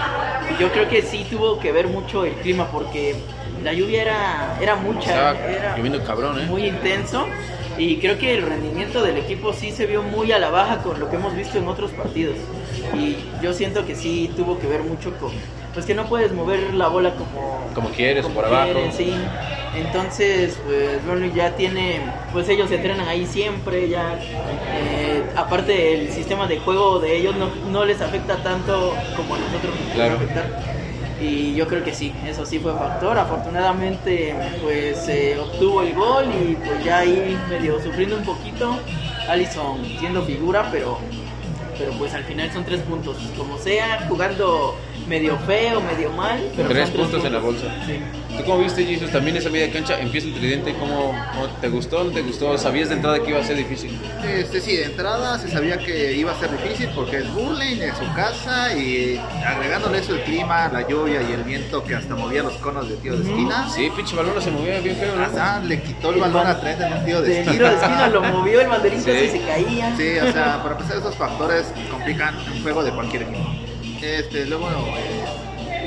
Y 0.54 0.62
yo 0.62 0.70
creo 0.72 0.90
que 0.90 1.02
sí 1.04 1.26
tuvo 1.30 1.60
que 1.60 1.72
ver 1.72 1.88
mucho 1.88 2.26
el 2.26 2.34
clima 2.34 2.68
porque 2.70 3.16
la 3.64 3.72
lluvia 3.72 4.02
era, 4.02 4.58
era 4.60 4.76
mucha, 4.76 5.32
Estaba 5.32 5.50
era 5.50 5.78
lloviendo 5.78 6.04
cabrón, 6.04 6.40
¿eh? 6.42 6.46
muy 6.48 6.66
intenso. 6.66 7.28
Y 7.78 7.98
creo 7.98 8.18
que 8.20 8.36
el 8.36 8.44
rendimiento 8.44 9.02
del 9.02 9.18
equipo 9.18 9.52
sí 9.54 9.72
se 9.72 9.86
vio 9.86 10.04
muy 10.04 10.32
a 10.32 10.40
la 10.40 10.50
baja 10.50 10.78
con 10.84 11.00
lo 11.00 11.10
que 11.10 11.16
hemos 11.16 11.36
visto 11.36 11.58
en 11.58 11.68
otros 11.68 11.92
partidos. 11.92 12.36
Y 12.96 13.18
yo 13.42 13.54
siento 13.54 13.86
que 13.86 13.96
sí 13.96 14.32
tuvo 14.36 14.60
que 14.60 14.68
ver 14.68 14.82
mucho 14.84 15.12
con, 15.18 15.32
pues 15.74 15.86
que 15.86 15.96
no 15.96 16.06
puedes 16.06 16.32
mover 16.34 16.74
la 16.76 16.88
bola 16.88 17.16
como, 17.16 17.68
Como 17.74 17.90
quieres, 17.90 18.24
como 18.24 18.36
por 18.36 18.46
abajo. 18.46 18.92
sí. 18.96 19.14
Entonces, 19.76 20.60
pues 20.68 21.04
Burnley 21.04 21.32
ya 21.34 21.56
tiene, 21.56 22.00
pues 22.32 22.48
ellos 22.48 22.70
se 22.70 22.76
entrenan 22.76 23.08
ahí 23.08 23.26
siempre, 23.26 23.90
ya. 23.90 24.20
eh, 24.76 25.24
aparte 25.36 25.96
el 25.96 26.12
sistema 26.12 26.46
de 26.46 26.60
juego 26.60 27.00
de 27.00 27.18
ellos 27.18 27.36
no, 27.36 27.50
no 27.72 27.84
les 27.84 28.00
afecta 28.00 28.38
tanto 28.44 28.94
como 29.18 29.34
a 29.34 29.40
nosotros 29.40 29.74
nos 29.74 29.84
puede 29.86 29.94
Claro. 29.96 30.16
afectar. 30.18 30.83
Y 31.24 31.56
yo 31.56 31.68
creo 31.68 31.84
que 31.84 31.94
sí, 31.94 32.14
eso 32.28 32.46
sí 32.46 32.60
fue 32.60 32.74
factor. 32.74 33.18
Afortunadamente, 33.18 34.36
pues 34.62 34.98
se 34.98 35.40
obtuvo 35.40 35.82
el 35.82 35.94
gol 35.94 36.26
y 36.26 36.56
pues 36.56 36.84
ya 36.84 37.00
ahí 37.00 37.38
medio 37.50 37.82
sufriendo 37.82 38.18
un 38.18 38.24
poquito. 38.26 38.78
Allison 39.30 39.78
siendo 40.00 40.22
figura, 40.24 40.68
pero 40.70 41.00
pero 41.78 41.92
pues 41.94 42.14
al 42.14 42.24
final 42.24 42.52
son 42.52 42.66
tres 42.66 42.82
puntos. 42.82 43.18
Como 43.38 43.58
sea, 43.58 44.06
jugando 44.10 44.76
medio 45.08 45.38
feo, 45.40 45.82
medio 45.82 46.12
mal. 46.12 46.40
Pero 46.56 46.70
Tres 46.70 46.90
son 46.90 46.98
puntos 46.98 47.26
en 47.26 47.34
la 47.34 47.40
bolsa. 47.40 47.68
Sí. 47.86 48.00
¿Tú 48.38 48.44
cómo 48.46 48.60
viste, 48.60 48.84
Jesus? 48.84 49.12
También 49.12 49.38
esa 49.38 49.50
media 49.50 49.72
cancha 49.72 50.00
empieza 50.00 50.28
el 50.28 50.34
tridente. 50.34 50.74
¿Cómo, 50.80 51.14
cómo 51.34 51.48
te 51.62 51.70
gustó? 51.70 52.04
¿No 52.04 52.12
te 52.12 52.22
gustó? 52.24 52.58
¿Sabías 52.58 52.90
de 52.90 52.96
entrada 52.96 53.22
que 53.22 53.30
iba 53.30 53.40
a 53.40 53.44
ser 53.44 53.58
difícil? 53.58 54.00
Este, 54.28 54.60
sí, 54.60 54.76
de 54.76 54.86
entrada 54.86 55.38
se 55.38 55.50
sabía 55.52 55.78
que 55.78 56.14
iba 56.14 56.32
a 56.32 56.40
ser 56.40 56.50
difícil 56.52 56.90
porque 56.96 57.18
es 57.18 57.32
Burley 57.34 57.80
en 57.82 57.96
su 57.96 58.12
casa 58.16 58.74
y 58.76 59.22
agregándole 59.46 60.00
eso 60.00 60.16
el 60.16 60.22
clima, 60.24 60.68
la 60.70 60.88
lluvia 60.88 61.22
y 61.22 61.32
el 61.34 61.44
viento 61.44 61.84
que 61.84 61.94
hasta 61.96 62.16
movía 62.16 62.42
los 62.42 62.54
conos 62.54 62.90
de 62.90 62.96
tiro 62.98 63.18
de 63.18 63.24
esquina. 63.30 63.70
Sí, 63.70 63.92
pinche 63.96 64.16
balón 64.16 64.42
se 64.42 64.50
movía 64.50 64.80
bien 64.80 64.96
feo, 64.96 65.16
¿no? 65.16 65.24
Hasta 65.26 65.60
le 65.60 65.82
quitó 65.84 66.12
el 66.12 66.20
balón 66.20 66.48
a 66.48 66.60
Trent 66.60 66.82
en 66.82 66.94
un 66.94 67.06
tiro 67.06 67.22
de 67.22 67.30
Del 67.30 67.38
esquina. 67.40 67.52
tiro 67.54 67.68
de 67.70 67.76
esquina 67.76 68.08
lo 68.08 68.22
movió 68.24 68.62
el 68.62 68.68
banderín 68.68 69.00
Sí. 69.02 69.12
casi 69.12 69.30
se 69.30 69.42
caía. 69.42 69.96
Sí, 69.96 70.18
o 70.18 70.32
sea, 70.32 70.60
para 70.64 70.76
empezar 70.76 70.98
esos 70.98 71.16
factores 71.16 71.66
complican 71.92 72.36
un 72.52 72.64
juego 72.64 72.84
de 72.84 72.92
cualquier 72.92 73.24
equipo. 73.24 73.48
Este, 74.02 74.46
luego, 74.48 74.68
eh, 74.98 75.24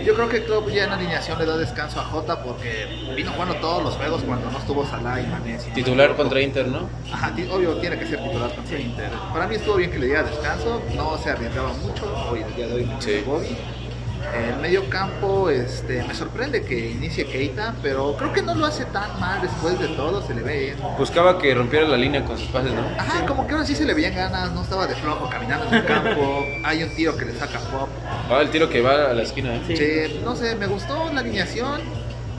yo 0.07 0.15
creo 0.15 0.29
que 0.29 0.45
Klopp 0.45 0.69
ya 0.71 0.85
en 0.85 0.93
alineación 0.93 1.37
le 1.37 1.47
da 1.47 1.57
descanso 1.57 1.99
a 1.99 2.05
Jota 2.05 2.41
porque 2.41 2.87
vino 3.17 3.33
jugando 3.33 3.57
todos 3.57 3.83
los 3.83 3.95
juegos 3.95 4.23
cuando 4.23 4.49
no 4.53 4.59
estuvo 4.59 4.87
Salah 4.87 5.21
y 5.21 5.27
Mané. 5.27 5.59
si 5.59 5.71
Titular 5.73 6.15
contra 6.15 6.41
Inter, 6.41 6.69
¿no? 6.69 6.89
Ajá, 7.13 7.35
obvio 7.51 7.75
tiene 7.79 7.99
que 7.99 8.07
ser 8.07 8.23
titular 8.23 8.55
contra 8.55 8.79
Inter. 8.79 9.11
Para 9.33 9.49
mí 9.49 9.57
estuvo 9.57 9.75
bien 9.75 9.91
que 9.91 9.99
le 9.99 10.07
diera 10.07 10.23
descanso, 10.23 10.81
no 10.95 11.19
se 11.19 11.31
arriesgaba 11.31 11.73
mucho, 11.73 12.29
hoy 12.31 12.41
el 12.43 12.55
día 12.55 12.69
de 12.69 12.75
hoy 12.75 12.85
no 12.85 13.03
Sí. 13.03 13.25
Bobby. 13.27 13.57
El 14.35 14.57
medio 14.61 14.89
campo 14.91 15.49
este, 15.51 16.03
me 16.05 16.15
sorprende 16.15 16.63
que 16.63 16.91
inicie 16.91 17.27
Keita, 17.27 17.75
pero 17.83 18.17
creo 18.17 18.33
que 18.33 18.43
no 18.43 18.55
lo 18.55 18.67
hace 18.67 18.85
tan 18.87 19.19
mal 19.21 19.41
después 19.41 19.79
de 19.79 19.89
todo, 19.89 20.21
se 20.27 20.35
le 20.35 20.43
ve 20.43 20.59
bien. 20.59 20.77
Buscaba 20.99 21.39
que 21.39 21.55
rompiera 21.55 21.87
la 21.89 21.97
línea 21.97 22.25
con 22.25 22.37
sus 22.37 22.49
pases, 22.49 22.73
¿no? 22.73 22.83
Ajá, 22.99 23.25
como 23.27 23.47
que 23.47 23.53
ahora 23.55 23.65
sí 23.65 23.75
se 23.75 23.85
le 23.85 23.95
veían 23.95 24.15
ganas, 24.15 24.53
no 24.53 24.63
estaba 24.63 24.87
de 24.87 24.95
flojo 24.97 25.29
caminando 25.31 25.67
en 25.69 25.75
el 25.75 25.85
campo, 25.87 26.45
hay 26.65 26.83
un 26.83 26.91
tiro 26.91 27.17
que 27.17 27.25
le 27.25 27.35
saca 27.35 27.59
pop. 27.61 27.89
Va 28.31 28.43
el 28.43 28.51
tiro 28.51 28.69
que 28.69 28.81
va 28.83 29.11
a 29.11 29.15
la 29.15 29.23
esquina, 29.23 29.55
¿eh? 29.55 29.63
Sí. 29.67 29.77
Sí, 29.77 30.21
no 30.25 30.35
sé, 30.37 30.55
me 30.57 30.67
gustó 30.67 31.11
la 31.13 31.21
alineación, 31.21 31.81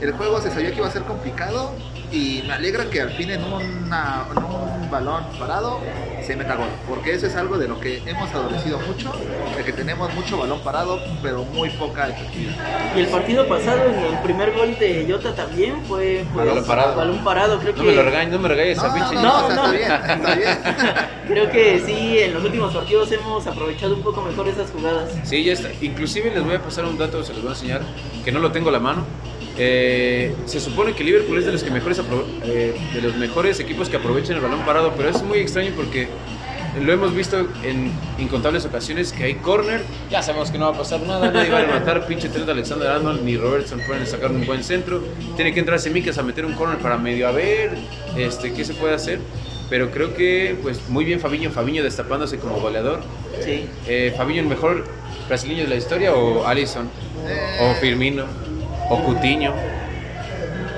el 0.00 0.12
juego 0.12 0.40
se 0.40 0.50
sabía 0.50 0.70
que 0.70 0.76
iba 0.76 0.86
a 0.86 0.92
ser 0.92 1.02
complicado 1.02 1.72
y 2.12 2.42
me 2.46 2.54
alegra 2.54 2.84
que 2.86 3.00
al 3.00 3.10
fin 3.10 3.30
en, 3.30 3.42
una- 3.44 4.24
en 4.30 4.44
un 4.44 4.67
balón 4.90 5.24
parado 5.38 5.80
se 6.24 6.36
meta 6.36 6.56
gol, 6.56 6.68
porque 6.86 7.14
eso 7.14 7.26
es 7.26 7.36
algo 7.36 7.56
de 7.56 7.68
lo 7.68 7.80
que 7.80 8.02
hemos 8.04 8.30
adolecido 8.34 8.78
mucho, 8.80 9.12
de 9.56 9.64
que 9.64 9.72
tenemos 9.72 10.12
mucho 10.14 10.36
balón 10.38 10.60
parado, 10.60 11.00
pero 11.22 11.42
muy 11.44 11.70
poca 11.70 12.08
efectividad. 12.08 12.54
Y 12.94 13.00
el 13.00 13.06
partido 13.06 13.46
pasado, 13.48 13.84
en 13.86 14.14
el 14.14 14.18
primer 14.22 14.52
gol 14.52 14.76
de 14.78 15.06
Jota 15.10 15.34
también 15.34 15.82
fue 15.86 16.24
pues, 16.34 16.46
Balón 16.46 16.64
parado. 16.66 16.96
balón 16.96 17.24
parado, 17.24 17.58
creo 17.60 17.72
No 17.72 17.82
que 17.82 17.88
me 17.88 17.94
lo 17.94 18.02
regañes, 18.02 18.32
no 18.32 18.38
me 18.40 18.48
regañes 18.48 18.76
No, 18.76 18.84
a 18.84 18.94
pinche. 18.94 19.14
no, 19.14 19.22
No, 19.22 19.40
no, 19.40 19.46
o 19.46 19.48
sea, 19.48 19.56
no. 19.56 19.72
está 19.72 19.72
bien, 19.72 20.18
está 20.18 20.34
bien. 20.34 20.58
creo 21.28 21.50
que 21.50 21.82
sí, 21.86 22.18
en 22.18 22.34
los 22.34 22.44
últimos 22.44 22.74
partidos 22.74 23.10
hemos 23.12 23.46
aprovechado 23.46 23.94
un 23.94 24.02
poco 24.02 24.20
mejor 24.22 24.48
esas 24.48 24.70
jugadas. 24.70 25.10
Sí, 25.24 25.44
ya 25.44 25.54
está. 25.54 25.70
Inclusive 25.80 26.30
les 26.30 26.44
voy 26.44 26.56
a 26.56 26.62
pasar 26.62 26.84
un 26.84 26.98
dato, 26.98 27.22
se 27.22 27.32
los 27.32 27.42
voy 27.42 27.50
a 27.50 27.54
enseñar, 27.54 27.80
que 28.24 28.32
no 28.32 28.38
lo 28.40 28.52
tengo 28.52 28.68
a 28.68 28.72
la 28.72 28.80
mano. 28.80 29.04
Eh, 29.58 30.34
se 30.46 30.60
supone 30.60 30.92
que 30.94 31.02
Liverpool 31.02 31.38
es 31.38 31.46
de 31.46 31.52
los, 31.52 31.64
que 31.64 31.70
mejores 31.70 32.00
eh, 32.44 32.74
de 32.94 33.02
los 33.02 33.16
mejores 33.16 33.58
equipos 33.58 33.88
que 33.88 33.96
aprovechan 33.96 34.36
el 34.36 34.42
balón 34.42 34.60
parado, 34.60 34.92
pero 34.96 35.08
es 35.08 35.20
muy 35.22 35.38
extraño 35.38 35.72
porque 35.76 36.08
lo 36.80 36.92
hemos 36.92 37.12
visto 37.12 37.38
en 37.64 37.90
incontables 38.18 38.64
ocasiones 38.64 39.12
que 39.12 39.24
hay 39.24 39.34
corner, 39.34 39.80
ya 40.10 40.22
sabemos 40.22 40.52
que 40.52 40.58
no 40.58 40.66
va 40.70 40.74
a 40.76 40.78
pasar 40.78 41.00
nada, 41.00 41.30
nadie 41.32 41.50
va 41.50 41.58
a 41.58 41.62
rematar, 41.62 42.06
pinche 42.06 42.28
Trent 42.28 42.48
Alexander 42.48 42.86
Arnold 42.88 43.24
ni 43.24 43.36
Robertson 43.36 43.80
pueden 43.84 44.06
sacar 44.06 44.30
un 44.30 44.46
buen 44.46 44.62
centro, 44.62 45.02
tiene 45.34 45.52
que 45.52 45.58
entrar 45.58 45.80
Semicas 45.80 46.18
a 46.18 46.22
meter 46.22 46.44
un 46.46 46.52
corner 46.52 46.78
para 46.78 46.96
medio 46.96 47.26
a 47.26 47.32
ver 47.32 47.72
este, 48.16 48.52
qué 48.52 48.64
se 48.64 48.74
puede 48.74 48.94
hacer, 48.94 49.18
pero 49.68 49.90
creo 49.90 50.14
que 50.14 50.56
pues 50.62 50.88
muy 50.88 51.04
bien 51.04 51.18
Fabiño, 51.18 51.50
Fabiño 51.50 51.82
destapándose 51.82 52.38
como 52.38 52.60
goleador, 52.60 53.00
Sí. 53.44 53.66
eh, 53.88 54.14
Fabinho 54.16 54.40
el 54.42 54.48
mejor 54.48 54.84
brasileño 55.26 55.62
de 55.64 55.68
la 55.68 55.76
historia 55.76 56.12
o 56.14 56.46
Alisson 56.46 56.88
Eh, 57.26 57.58
o 57.60 57.74
Firmino 57.80 58.24
o 58.88 59.02
Cutiño 59.04 59.54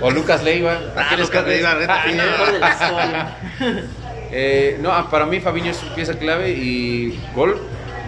o 0.02 0.10
Lucas 0.10 0.42
Leiva. 0.42 0.78
Ah, 0.96 1.06
¿Quieres 1.08 1.26
Lucas 1.26 1.46
Leiva, 1.46 1.74
neta, 1.74 2.02
Ah, 2.04 3.36
no. 3.60 3.70
Eh, 4.32 4.78
no, 4.80 4.92
ah, 4.92 5.10
para 5.10 5.26
mí 5.26 5.40
Fabiño 5.40 5.72
es 5.72 5.82
una 5.82 5.92
pieza 5.92 6.16
clave 6.16 6.50
y 6.50 7.18
gol 7.34 7.58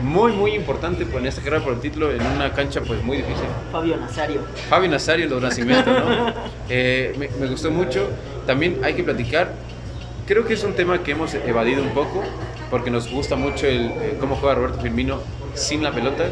muy, 0.02 0.30
muy 0.30 0.54
importante 0.54 1.04
pues, 1.04 1.20
en 1.20 1.26
esta 1.26 1.42
carrera 1.42 1.64
por 1.64 1.72
el 1.72 1.80
título 1.80 2.12
en 2.12 2.24
una 2.24 2.52
cancha 2.52 2.80
pues 2.80 3.02
muy 3.02 3.16
difícil. 3.16 3.44
Fabio 3.72 3.96
Nazario. 3.96 4.40
Fabio 4.68 4.88
Nazario, 4.88 5.28
los 5.28 5.42
nacimientos, 5.42 5.92
¿no? 5.92 6.32
Eh, 6.68 7.12
me, 7.18 7.28
me 7.40 7.48
gustó 7.48 7.70
mucho. 7.70 8.08
También 8.46 8.78
hay 8.84 8.94
que 8.94 9.02
platicar. 9.02 9.52
Creo 10.26 10.44
que 10.46 10.54
es 10.54 10.62
un 10.62 10.74
tema 10.74 11.02
que 11.02 11.10
hemos 11.10 11.34
evadido 11.34 11.82
un 11.82 11.90
poco 11.90 12.22
porque 12.70 12.90
nos 12.90 13.10
gusta 13.10 13.36
mucho 13.36 13.66
el, 13.66 13.86
eh, 13.86 14.16
cómo 14.18 14.36
juega 14.36 14.54
Roberto 14.54 14.80
Firmino 14.80 15.20
sin 15.54 15.82
la 15.82 15.90
pelota. 15.90 16.24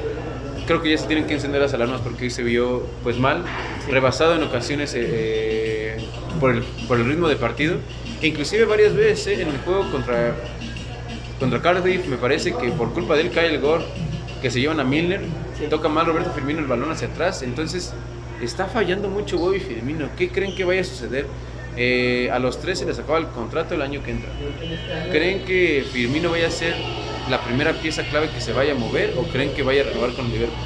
Creo 0.70 0.82
que 0.82 0.90
ya 0.90 0.98
se 0.98 1.08
tienen 1.08 1.26
que 1.26 1.34
encender 1.34 1.60
las 1.60 1.74
alarmas 1.74 2.00
porque 2.00 2.22
hoy 2.26 2.30
se 2.30 2.44
vio 2.44 2.86
pues 3.02 3.18
mal, 3.18 3.42
rebasado 3.88 4.36
en 4.36 4.44
ocasiones 4.44 4.94
eh, 4.94 5.00
eh, 5.02 5.96
por, 6.38 6.52
el, 6.52 6.62
por 6.86 6.96
el 7.00 7.06
ritmo 7.06 7.26
de 7.26 7.34
partido, 7.34 7.78
que 8.20 8.28
inclusive 8.28 8.66
varias 8.66 8.94
veces 8.94 9.36
eh, 9.36 9.42
en 9.42 9.48
el 9.48 9.58
juego 9.64 9.90
contra, 9.90 10.36
contra 11.40 11.60
Cardiff 11.60 12.06
me 12.06 12.16
parece 12.18 12.54
que 12.54 12.68
por 12.70 12.92
culpa 12.92 13.16
de 13.16 13.22
él 13.22 13.32
cae 13.32 13.52
el 13.52 13.60
gol 13.60 13.82
que 14.40 14.48
se 14.48 14.60
llevan 14.60 14.78
a 14.78 14.84
Milner, 14.84 15.22
Sí. 15.58 15.64
toca 15.68 15.88
mal 15.88 16.06
Roberto 16.06 16.30
Firmino 16.30 16.60
el 16.60 16.66
balón 16.66 16.92
hacia 16.92 17.08
atrás, 17.08 17.42
entonces 17.42 17.92
está 18.40 18.66
fallando 18.66 19.08
mucho 19.08 19.38
Bobby 19.38 19.58
Firmino. 19.58 20.08
¿Qué 20.16 20.28
creen 20.28 20.54
que 20.54 20.62
vaya 20.62 20.82
a 20.82 20.84
suceder? 20.84 21.26
Eh, 21.76 22.30
a 22.32 22.38
los 22.38 22.60
tres 22.60 22.78
se 22.78 22.86
les 22.86 22.96
acaba 22.96 23.18
el 23.18 23.26
contrato 23.26 23.74
el 23.74 23.82
año 23.82 24.04
que 24.04 24.12
entra. 24.12 24.30
¿Creen 25.10 25.44
que 25.44 25.84
Firmino 25.92 26.30
vaya 26.30 26.46
a 26.46 26.50
ser 26.52 26.76
la 27.30 27.40
primera 27.40 27.72
pieza 27.74 28.02
clave 28.04 28.28
que 28.28 28.40
se 28.40 28.52
vaya 28.52 28.72
a 28.72 28.74
mover 28.74 29.14
o 29.16 29.22
creen 29.22 29.52
que 29.52 29.62
vaya 29.62 29.82
a 29.82 29.84
renovar 29.84 30.12
con 30.12 30.26
el 30.26 30.32
Liverpool? 30.32 30.58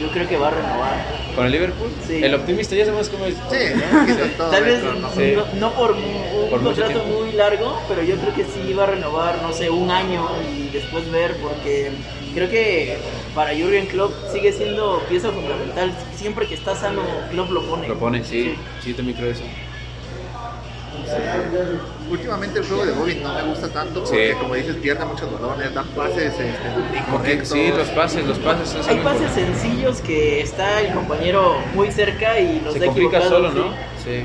Yo 0.00 0.08
creo 0.08 0.28
que 0.28 0.36
va 0.36 0.48
a 0.48 0.50
renovar. 0.50 1.06
¿Con 1.36 1.46
el 1.46 1.52
Liverpool? 1.52 1.90
Sí. 2.06 2.20
El 2.22 2.34
optimista 2.34 2.74
ya 2.74 2.84
sabemos 2.84 3.08
cómo 3.08 3.26
es. 3.26 3.34
Sí, 3.34 4.30
Tal 4.38 4.64
vez 4.64 4.82
¿no? 4.82 5.10
Sí. 5.12 5.34
no, 5.36 5.44
no 5.60 5.72
por 5.72 5.92
un 5.92 6.50
Por 6.50 6.62
contrato 6.62 7.04
muy 7.04 7.32
largo, 7.32 7.80
pero 7.88 8.02
yo 8.02 8.16
creo 8.16 8.34
que 8.34 8.44
sí 8.44 8.72
va 8.72 8.84
a 8.84 8.86
renovar, 8.86 9.40
no 9.42 9.52
sé, 9.52 9.70
un 9.70 9.90
año 9.90 10.26
y 10.56 10.68
después 10.72 11.10
ver, 11.10 11.36
porque 11.36 11.90
creo 12.34 12.50
que 12.50 12.96
para 13.34 13.50
Jurgen 13.52 13.86
Klopp 13.86 14.12
sigue 14.32 14.52
siendo 14.52 15.00
pieza 15.08 15.30
fundamental. 15.30 15.92
Siempre 16.16 16.46
que 16.46 16.54
está 16.54 16.74
sano, 16.74 17.02
Klopp 17.30 17.50
lo 17.50 17.62
pone. 17.64 17.86
Lo 17.88 17.98
pone, 17.98 18.24
sí, 18.24 18.54
sí, 18.82 18.94
también 18.94 19.16
creo 19.16 19.30
eso. 19.30 19.44
Últimamente 22.10 22.58
el 22.60 22.66
juego 22.66 22.84
de 22.84 22.92
Bobby 22.92 23.14
no 23.22 23.32
me 23.34 23.42
gusta 23.44 23.68
tanto 23.68 24.04
porque, 24.04 24.32
Sí. 24.32 24.38
como 24.38 24.54
dices, 24.54 24.76
pierde 24.76 25.04
muchos 25.04 25.32
balones, 25.32 25.74
dan 25.74 25.86
pases 25.88 26.32
este, 26.34 26.52
incorrectos. 26.98 27.48
sí, 27.48 27.68
los 27.76 27.88
pases, 27.88 28.26
los 28.26 28.38
pases. 28.38 28.74
es 28.74 28.88
Hay 28.88 28.98
pases 28.98 29.30
sencillos 29.32 30.00
que 30.00 30.40
está 30.40 30.80
el 30.82 30.92
compañero 30.94 31.56
muy 31.74 31.90
cerca 31.90 32.38
y 32.38 32.60
los 32.60 32.74
Se 32.74 32.78
da 32.80 32.86
complica 32.86 33.20
solo. 33.22 33.50
¿no? 33.50 33.70
Sí. 34.04 34.24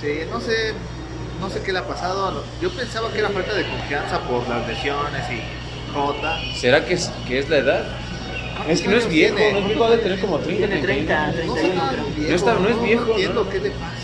Sí, 0.00 0.20
no 0.30 0.40
sé, 0.40 0.74
no 1.40 1.48
sé 1.48 1.62
qué 1.62 1.72
le 1.72 1.78
ha 1.78 1.86
pasado. 1.86 2.42
Yo 2.60 2.70
pensaba 2.70 3.10
que 3.12 3.18
era 3.20 3.28
falta 3.30 3.54
de 3.54 3.64
confianza 3.68 4.20
por 4.20 4.48
las 4.48 4.66
lesiones 4.66 5.22
y 5.30 5.40
Jota. 5.94 6.38
¿Será 6.60 6.84
que 6.84 6.94
es, 6.94 7.10
que 7.28 7.38
es 7.38 7.48
la 7.48 7.58
edad? 7.58 7.84
Es 8.68 8.80
que 8.82 8.88
no 8.88 8.96
es 8.96 9.08
viejo, 9.08 9.36
no 9.38 9.58
es 9.58 9.66
viejo, 9.66 9.84
ha 9.84 9.90
de 9.90 9.98
tener 9.98 10.20
como 10.20 10.38
30. 10.38 10.66
Tiene 10.66 10.82
30, 10.82 11.32
31. 11.32 11.46
No, 11.46 11.54
31 11.54 11.82
está 11.82 11.92
creo. 11.92 12.04
viejo, 12.14 12.28
No 12.30 12.36
está- 12.36 12.54
no 12.54 12.68
es 12.68 12.82
viejo, 12.82 13.04
No 13.04 13.10
entiendo 13.12 13.44
¿no? 13.44 13.50
qué 13.50 13.58
le 13.60 13.70
pasa, 13.70 13.86
no. 13.86 14.01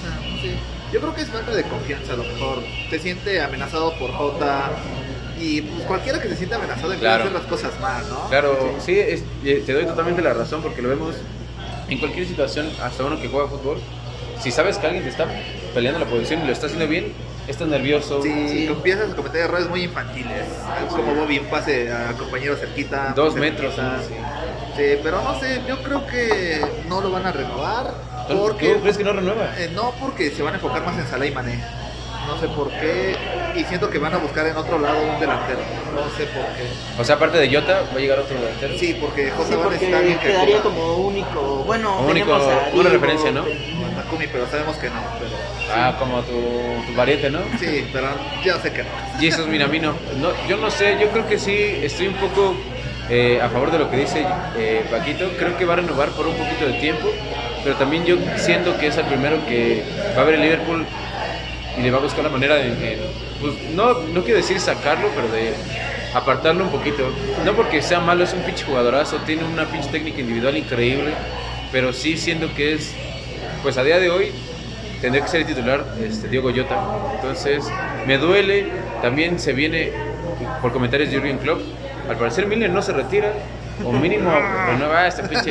Yo 0.92 1.00
creo 1.00 1.14
que 1.14 1.22
es 1.22 1.28
falta 1.28 1.50
de 1.52 1.62
confianza 1.64 2.14
a 2.14 2.16
lo 2.16 2.24
mejor. 2.24 2.62
Se 2.90 2.98
siente 2.98 3.40
amenazado 3.42 3.92
por 3.98 4.10
Jota. 4.12 4.70
Y 5.40 5.60
pues, 5.62 5.84
cualquiera 5.84 6.20
que 6.20 6.28
se 6.30 6.36
siente 6.36 6.56
amenazado 6.56 6.92
empieza 6.92 7.16
Claro. 7.16 7.24
a 7.24 7.26
hacer 7.26 7.38
las 7.40 7.48
cosas 7.48 7.80
mal, 7.80 8.08
¿no? 8.08 8.28
Claro, 8.28 8.74
sí, 8.84 8.98
es- 8.98 9.22
eh, 9.44 9.62
te 9.64 9.72
doy 9.72 9.84
totalmente 9.86 10.20
la 10.22 10.32
razón 10.34 10.62
porque 10.62 10.82
lo 10.82 10.88
vemos 10.88 11.14
en 11.88 11.98
cualquier 11.98 12.26
situación, 12.26 12.68
hasta 12.82 13.04
uno 13.04 13.20
que 13.20 13.28
juega 13.28 13.46
fútbol. 13.48 13.78
Si 14.40 14.50
sabes 14.50 14.78
que 14.78 14.86
alguien 14.86 15.04
te 15.04 15.10
está 15.10 15.26
peleando 15.74 16.00
la 16.00 16.06
posición 16.06 16.42
y 16.42 16.46
lo 16.46 16.52
está 16.52 16.66
haciendo 16.66 16.88
bien, 16.88 17.12
estás 17.46 17.68
nervioso. 17.68 18.20
Sí, 18.22 18.48
Sí. 18.48 18.66
empiezas 18.66 19.12
a 19.12 19.14
cometer 19.16 19.42
errores 19.42 19.68
muy 19.68 19.82
infantiles. 19.84 20.44
Como 20.90 21.14
Bobby, 21.14 21.38
un 21.38 21.46
pase 21.46 21.92
a 21.92 22.12
compañero 22.14 22.56
cerquita. 22.56 23.12
Dos 23.14 23.32
muy 23.32 23.42
metros. 23.42 23.74
cerquita. 23.76 24.02
sí. 24.08 24.14
Sí, 24.76 24.98
pero 25.02 25.22
no 25.22 25.38
sé, 25.40 25.60
yo 25.68 25.82
creo 25.82 26.06
que 26.06 26.60
no 26.88 27.00
lo 27.00 27.10
van 27.10 27.26
a 27.26 27.32
renovar. 27.32 27.94
¿Tú- 28.28 28.38
Porque, 28.38 28.74
¿Tú 28.74 28.80
crees 28.82 28.96
que 28.98 29.04
no 29.04 29.12
renueva? 29.12 29.54
eh, 29.58 29.70
no, 29.74 29.92
porque 30.00 30.30
se 30.30 30.42
van 30.42 30.54
a 30.54 30.56
enfocar 30.56 30.84
más 30.84 30.96
en 30.98 31.06
Salah 31.06 31.26
y 31.26 31.30
Mané. 31.32 31.60
No 32.26 32.38
sé 32.38 32.46
por 32.48 32.68
qué. 32.68 33.16
Y 33.56 33.64
siento 33.64 33.88
que 33.88 33.98
van 33.98 34.12
a 34.12 34.18
buscar 34.18 34.46
en 34.46 34.54
otro 34.56 34.78
lado 34.78 34.98
un 35.00 35.18
delantero. 35.18 35.60
No 35.94 36.02
sé 36.14 36.24
por 36.26 36.44
qué. 36.56 36.68
O 37.00 37.02
sea, 37.04 37.14
aparte 37.14 37.38
de 37.38 37.48
Jota, 37.54 37.84
va 37.90 37.96
a 37.96 38.00
llegar 38.00 38.18
otro 38.18 38.36
delantero. 38.38 38.76
Sí, 38.78 38.94
porque 39.00 39.30
Jota 39.30 39.48
Sí, 39.48 39.54
va 39.54 39.60
a 39.60 39.64
porque 39.64 39.78
que 39.78 40.18
quedaría 40.18 40.60
corra. 40.60 40.74
como 40.74 40.96
único. 40.96 41.40
Bueno, 41.66 41.96
Como 41.96 42.10
único- 42.10 42.36
tenemos 42.38 42.52
a 42.52 42.76
una 42.76 42.90
referencia, 42.90 43.30
¿no? 43.32 43.44
Takumi, 43.96 44.26
pero 44.26 44.46
sabemos 44.46 44.76
que 44.76 44.88
no. 44.90 45.00
Pero, 45.18 45.30
Ah, 45.74 45.96
como 45.98 46.20
tu, 46.22 46.32
tu 46.86 46.94
variante, 46.94 47.30
¿no? 47.30 47.40
sí, 47.58 47.88
pero 47.92 48.08
ya 48.44 48.58
sé 48.60 48.72
que 48.72 48.82
no. 48.82 48.88
Jesus 49.20 49.46
Minamino. 49.46 49.94
No, 50.20 50.28
yo 50.46 50.58
no 50.58 50.70
sé, 50.70 50.98
yo 51.00 51.08
creo 51.08 51.26
que 51.26 51.38
sí, 51.38 51.80
estoy 51.82 52.08
un 52.08 52.14
poco 52.14 52.54
eh, 53.10 53.40
a 53.42 53.48
favor 53.48 53.70
de 53.70 53.78
lo 53.78 53.90
que 53.90 53.96
dice 53.96 54.24
eh, 54.58 54.84
Paquito. 54.90 55.30
Creo 55.38 55.56
que 55.56 55.64
va 55.64 55.72
a 55.72 55.76
renovar 55.76 56.10
por 56.10 56.26
un 56.26 56.34
poquito 56.36 56.66
de 56.66 56.74
tiempo, 56.74 57.08
pero 57.62 57.76
también 57.76 58.04
yo 58.04 58.16
siento 58.36 58.76
que 58.78 58.88
es 58.88 58.96
el 58.96 59.04
primero 59.06 59.44
que 59.46 59.82
va 60.16 60.22
a 60.22 60.24
ver 60.24 60.34
el 60.34 60.42
Liverpool 60.42 60.86
y 61.78 61.82
le 61.82 61.90
va 61.90 61.98
a 61.98 62.00
buscar 62.00 62.24
la 62.24 62.30
manera 62.30 62.56
de, 62.56 62.98
pues, 63.40 63.54
no, 63.74 63.94
no 63.94 64.22
quiero 64.22 64.38
decir 64.38 64.58
sacarlo, 64.60 65.08
pero 65.14 65.28
de 65.28 65.54
apartarlo 66.14 66.64
un 66.64 66.70
poquito. 66.70 67.10
No 67.44 67.52
porque 67.54 67.82
sea 67.82 68.00
malo, 68.00 68.24
es 68.24 68.32
un 68.32 68.40
pinche 68.40 68.64
jugadorazo, 68.64 69.16
tiene 69.26 69.44
una 69.44 69.64
pinche 69.66 69.88
técnica 69.90 70.20
individual 70.20 70.56
increíble, 70.56 71.12
pero 71.70 71.92
sí 71.92 72.16
siento 72.16 72.48
que 72.54 72.74
es, 72.74 72.94
pues 73.62 73.78
a 73.78 73.84
día 73.84 73.98
de 73.98 74.10
hoy, 74.10 74.32
tendría 75.00 75.22
que 75.22 75.30
ser 75.30 75.40
el 75.42 75.46
titular 75.46 75.84
este, 76.04 76.28
Diego 76.28 76.50
Jota. 76.54 76.80
Entonces, 77.14 77.64
me 78.06 78.18
duele, 78.18 78.66
también 79.02 79.38
se 79.38 79.52
viene 79.52 79.92
por 80.60 80.72
comentarios 80.72 81.10
de 81.10 81.18
Jurgen 81.18 81.38
Klopp. 81.38 81.60
Al 82.08 82.16
parecer 82.16 82.46
Miller 82.46 82.70
no 82.70 82.82
se 82.82 82.92
retira, 82.92 83.32
o 83.84 83.92
mínimo 83.92 84.30
renueva 84.66 85.06
este 85.06 85.22
pinche 85.24 85.50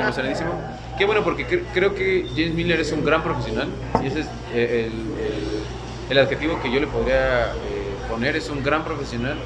emocionadísimo. 0.00 0.52
Qué 0.96 1.04
bueno, 1.04 1.22
porque 1.22 1.46
cre- 1.46 1.62
creo 1.72 1.94
que 1.94 2.24
James 2.34 2.54
Miller 2.54 2.80
es 2.80 2.90
un 2.92 3.04
gran 3.04 3.22
profesional, 3.22 3.68
y 4.02 4.06
ese 4.06 4.20
es 4.20 4.26
eh, 4.54 4.86
el, 4.86 4.92
el- 4.92 5.58
el 6.10 6.18
adjetivo 6.18 6.58
que 6.62 6.70
yo 6.72 6.80
le 6.80 6.86
podría 6.86 7.48
eh, 7.48 7.50
poner, 8.08 8.34
es 8.36 8.48
un 8.48 8.62
gran 8.62 8.82
profesional 8.82 9.36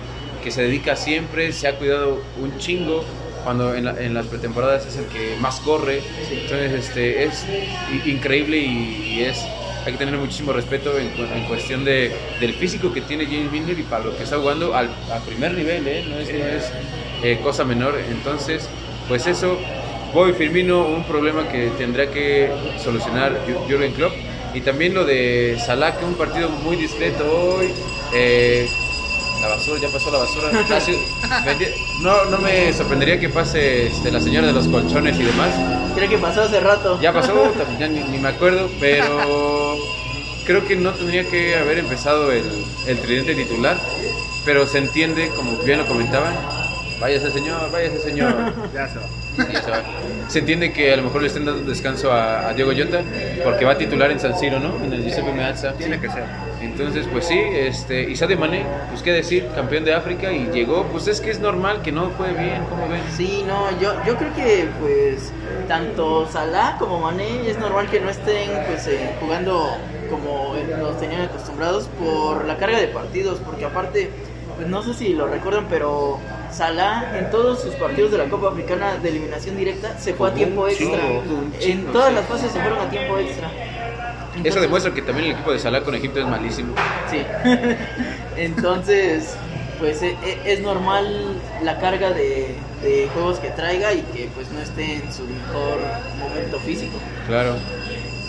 que 0.43 0.51
se 0.51 0.63
dedica 0.63 0.95
siempre, 0.97 1.53
se 1.53 1.67
ha 1.69 1.77
cuidado 1.77 2.21
un 2.41 2.57
chingo, 2.59 3.05
cuando 3.45 3.75
en, 3.75 3.85
la- 3.85 4.01
en 4.01 4.15
las 4.15 4.27
pretemporadas 4.27 4.87
es 4.87 4.97
el 4.97 5.07
que 5.07 5.37
más 5.41 5.59
corre, 5.61 6.01
entonces 6.31 6.73
este, 6.73 7.25
es 7.25 7.45
increíble 8.07 8.59
y, 8.59 9.17
y 9.19 9.25
es 9.25 9.45
hay 9.85 9.93
que 9.93 9.99
tener 9.99 10.15
muchísimo 10.15 10.53
respeto 10.53 10.97
en, 10.97 11.09
en 11.37 11.43
cuestión 11.49 11.85
de, 11.85 12.13
del 12.39 12.55
físico 12.55 12.93
que 12.93 13.01
tiene 13.01 13.25
James 13.27 13.51
Milner 13.51 13.77
y 13.77 13.83
para 13.83 14.05
lo 14.05 14.17
que 14.17 14.23
está 14.23 14.39
jugando 14.39 14.77
al, 14.77 14.87
a 15.13 15.19
primer 15.27 15.55
nivel, 15.55 15.85
¿eh? 15.89 16.05
no 16.09 16.19
es, 16.21 16.29
no 16.33 16.45
es 16.47 16.73
eh, 17.23 17.39
cosa 17.43 17.65
menor. 17.65 17.95
Entonces, 18.11 18.69
pues 19.09 19.27
eso, 19.27 19.59
Bobby 20.15 20.33
Firmino, 20.33 20.87
un 20.87 21.05
problema 21.05 21.49
que 21.49 21.69
tendrá 21.79 22.11
que 22.11 22.51
solucionar 22.83 23.41
Jurgen 23.69 23.93
Klopp. 23.93 24.13
Y 24.55 24.61
también 24.61 24.93
lo 24.95 25.05
de 25.07 25.59
Salah, 25.65 25.97
que 25.97 26.05
un 26.05 26.15
partido 26.15 26.51
muy 26.51 26.77
discreto 26.77 27.25
hoy. 27.57 27.73
eh, 28.13 28.69
la 29.41 29.49
basura, 29.49 29.81
ya 29.81 29.89
pasó 29.89 30.11
la 30.13 30.19
basura. 30.19 30.51
No, 32.03 32.25
no 32.27 32.39
me 32.39 32.73
sorprendería 32.73 33.19
que 33.19 33.29
pase 33.29 33.87
este, 33.87 34.11
la 34.11 34.21
señora 34.21 34.49
de 34.49 34.53
los 34.53 34.69
colchones 34.69 35.19
y 35.19 35.23
demás. 35.25 35.51
Creo 35.95 36.09
que 36.09 36.19
pasó 36.19 36.43
hace 36.43 36.61
rato. 36.61 37.01
Ya 37.01 37.13
pasó, 37.13 37.53
ya 37.81 37.89
ni, 37.89 38.01
ni 38.01 38.19
me 38.19 38.29
acuerdo, 38.29 38.69
pero 38.81 39.77
creo 40.47 40.65
que 40.67 40.77
no 40.77 40.91
tendría 40.93 41.25
que 41.29 41.57
haber 41.57 41.79
empezado 41.79 42.31
el, 42.33 42.45
el 42.87 42.99
tridente 43.01 43.35
titular, 43.35 43.77
pero 44.45 44.67
se 44.67 44.79
entiende, 44.79 45.29
como 45.37 45.57
bien 45.59 45.79
lo 45.79 45.87
comentaban, 45.87 46.35
váyase 47.03 47.31
señor, 47.33 47.71
váyase 47.73 47.99
señor. 47.99 48.33
Ya 48.73 48.89
se 48.89 48.99
va. 48.99 49.07
Sí, 49.37 49.57
se 49.65 49.71
va. 49.71 49.83
Se 50.29 50.39
entiende 50.39 50.73
que 50.73 50.93
a 50.93 50.97
lo 50.97 51.03
mejor 51.03 51.23
le 51.23 51.29
estén 51.29 51.45
dando 51.45 51.69
descanso 51.69 52.13
a, 52.13 52.49
a 52.49 52.55
Diego 52.55 52.71
Jota, 52.77 53.03
porque 53.43 53.65
va 53.65 53.73
a 53.73 53.79
titular 53.79 54.11
en 54.11 54.21
San 54.21 54.39
Siro, 54.39 54.61
¿no? 54.61 54.77
En 54.85 54.93
el 54.93 55.03
Giuseppe 55.03 55.33
Meazza. 55.33 55.73
Tiene 55.73 56.01
que 56.01 56.09
ser. 56.09 56.25
Entonces, 56.61 57.09
pues 57.11 57.27
sí, 57.27 57.39
este, 57.39 58.09
y 58.09 58.15
Sadio 58.15 58.39
Mané, 58.39 58.65
pues 58.89 59.03
qué 59.03 59.11
decir, 59.13 59.49
campeón 59.55 59.85
de 59.85 59.95
África 59.95 60.33
y 60.33 60.47
llegó, 60.53 60.85
pues 60.85 61.09
es 61.09 61.21
que 61.21 61.31
es 61.31 61.41
normal 61.41 61.83
que 61.83 61.91
no 61.91 62.11
fue 62.11 62.33
bien, 62.35 62.63
¿cómo 62.71 62.89
ven? 62.89 63.03
Sí, 63.17 63.45
no, 63.47 63.69
yo, 63.81 63.95
yo 64.07 64.17
creo 64.17 64.33
que 64.35 64.69
pues 64.81 65.33
tanto 65.67 66.29
Salah 66.31 66.77
como 66.79 67.01
Mané 67.01 67.51
es 67.51 67.59
normal 67.59 67.91
que 67.91 68.01
no 68.01 68.11
estén 68.11 68.51
pues 68.69 68.87
eh, 68.87 69.11
jugando 69.21 69.77
como 70.09 70.55
los 70.79 71.01
tenían 71.01 71.23
acostumbrados 71.23 71.89
por 71.99 72.45
la 72.45 72.57
carga 72.59 72.79
de 72.79 72.89
partidos, 72.89 73.41
porque 73.45 73.65
aparte, 73.65 74.11
pues 74.57 74.69
no 74.69 74.83
sé 74.83 74.95
si 74.95 75.15
lo 75.15 75.27
recuerdan, 75.27 75.67
pero 75.69 76.21
Salah 76.53 77.19
en 77.19 77.31
todos 77.31 77.63
sus 77.63 77.75
partidos 77.75 78.11
de 78.13 78.19
la 78.19 78.25
Copa 78.27 78.49
Africana 78.49 78.97
de 78.97 79.09
eliminación 79.09 79.57
directa 79.57 79.99
se 79.99 80.15
fue 80.15 80.29
a 80.31 80.35
tiempo 80.35 80.69
extra. 80.69 80.99
En 81.61 81.87
todas 81.87 82.13
las 82.13 82.27
fases 82.27 82.51
se 82.53 82.61
fueron 82.61 82.79
a 82.81 82.91
tiempo 82.91 83.19
extra. 83.19 83.51
Eso 84.45 84.61
demuestra 84.61 84.95
que 84.95 85.03
también 85.03 85.27
el 85.29 85.33
equipo 85.33 85.53
de 85.53 85.59
Salah 85.59 85.83
con 85.83 85.95
Egipto 85.95 86.21
es 86.21 86.27
malísimo. 86.27 86.75
Sí. 87.11 87.23
Entonces, 88.37 89.37
pues 89.79 90.03
e- 90.03 90.17
e- 90.25 90.41
es 90.53 90.61
normal 90.61 91.07
la 91.63 91.79
carga 91.79 92.11
de, 92.11 92.55
de 92.83 93.09
juegos 93.13 93.39
que 93.39 93.51
traiga 93.51 93.93
y 93.93 94.01
que 94.03 94.29
pues 94.35 94.51
no 94.51 94.61
esté 94.61 94.97
en 94.97 95.13
su 95.13 95.25
mejor 95.25 95.79
momento 96.19 96.59
físico. 96.61 96.99
Claro. 97.27 97.57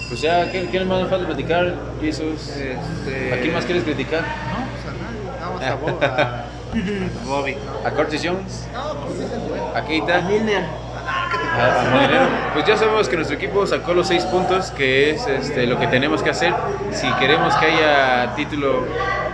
Pues 0.09 0.21
ya, 0.21 0.51
¿qué, 0.51 0.67
qué 0.69 0.79
más 0.81 1.01
nos 1.01 1.09
falta 1.09 1.25
platicar, 1.25 1.73
Jesús? 2.01 2.49
Este, 2.49 3.33
¿A 3.33 3.39
quién 3.39 3.53
más 3.53 3.65
quieres 3.65 3.83
criticar? 3.83 4.21
No, 4.21 4.57
a 4.89 4.93
nadie, 4.93 5.39
nada 5.39 5.51
más 5.51 5.63
a, 5.71 5.75
Bo- 5.75 5.99
a- 6.01 6.05
a 6.05 6.45
Bobby. 7.25 7.55
A 7.86 7.91
Curtis 7.91 8.21
Jones, 8.23 8.67
pues 9.07 9.75
a 9.75 9.79
A 9.79 9.86
Keita. 9.86 10.21
Milner. 10.21 10.63
a- 10.63 11.81
a 11.81 11.89
Molinero. 11.91 12.25
Pues 12.53 12.65
ya 12.65 12.77
sabemos 12.77 13.07
que 13.09 13.15
nuestro 13.15 13.38
equipo 13.38 13.65
sacó 13.67 13.93
los 13.93 14.07
seis 14.07 14.23
puntos, 14.25 14.71
que 14.71 15.12
es 15.12 15.27
este, 15.27 15.67
lo 15.67 15.79
que 15.79 15.88
tenemos 15.88 16.23
que 16.23 16.29
hacer 16.31 16.53
si 16.91 17.07
queremos 17.13 17.53
que 17.55 17.65
haya 17.67 18.33
título 18.36 18.86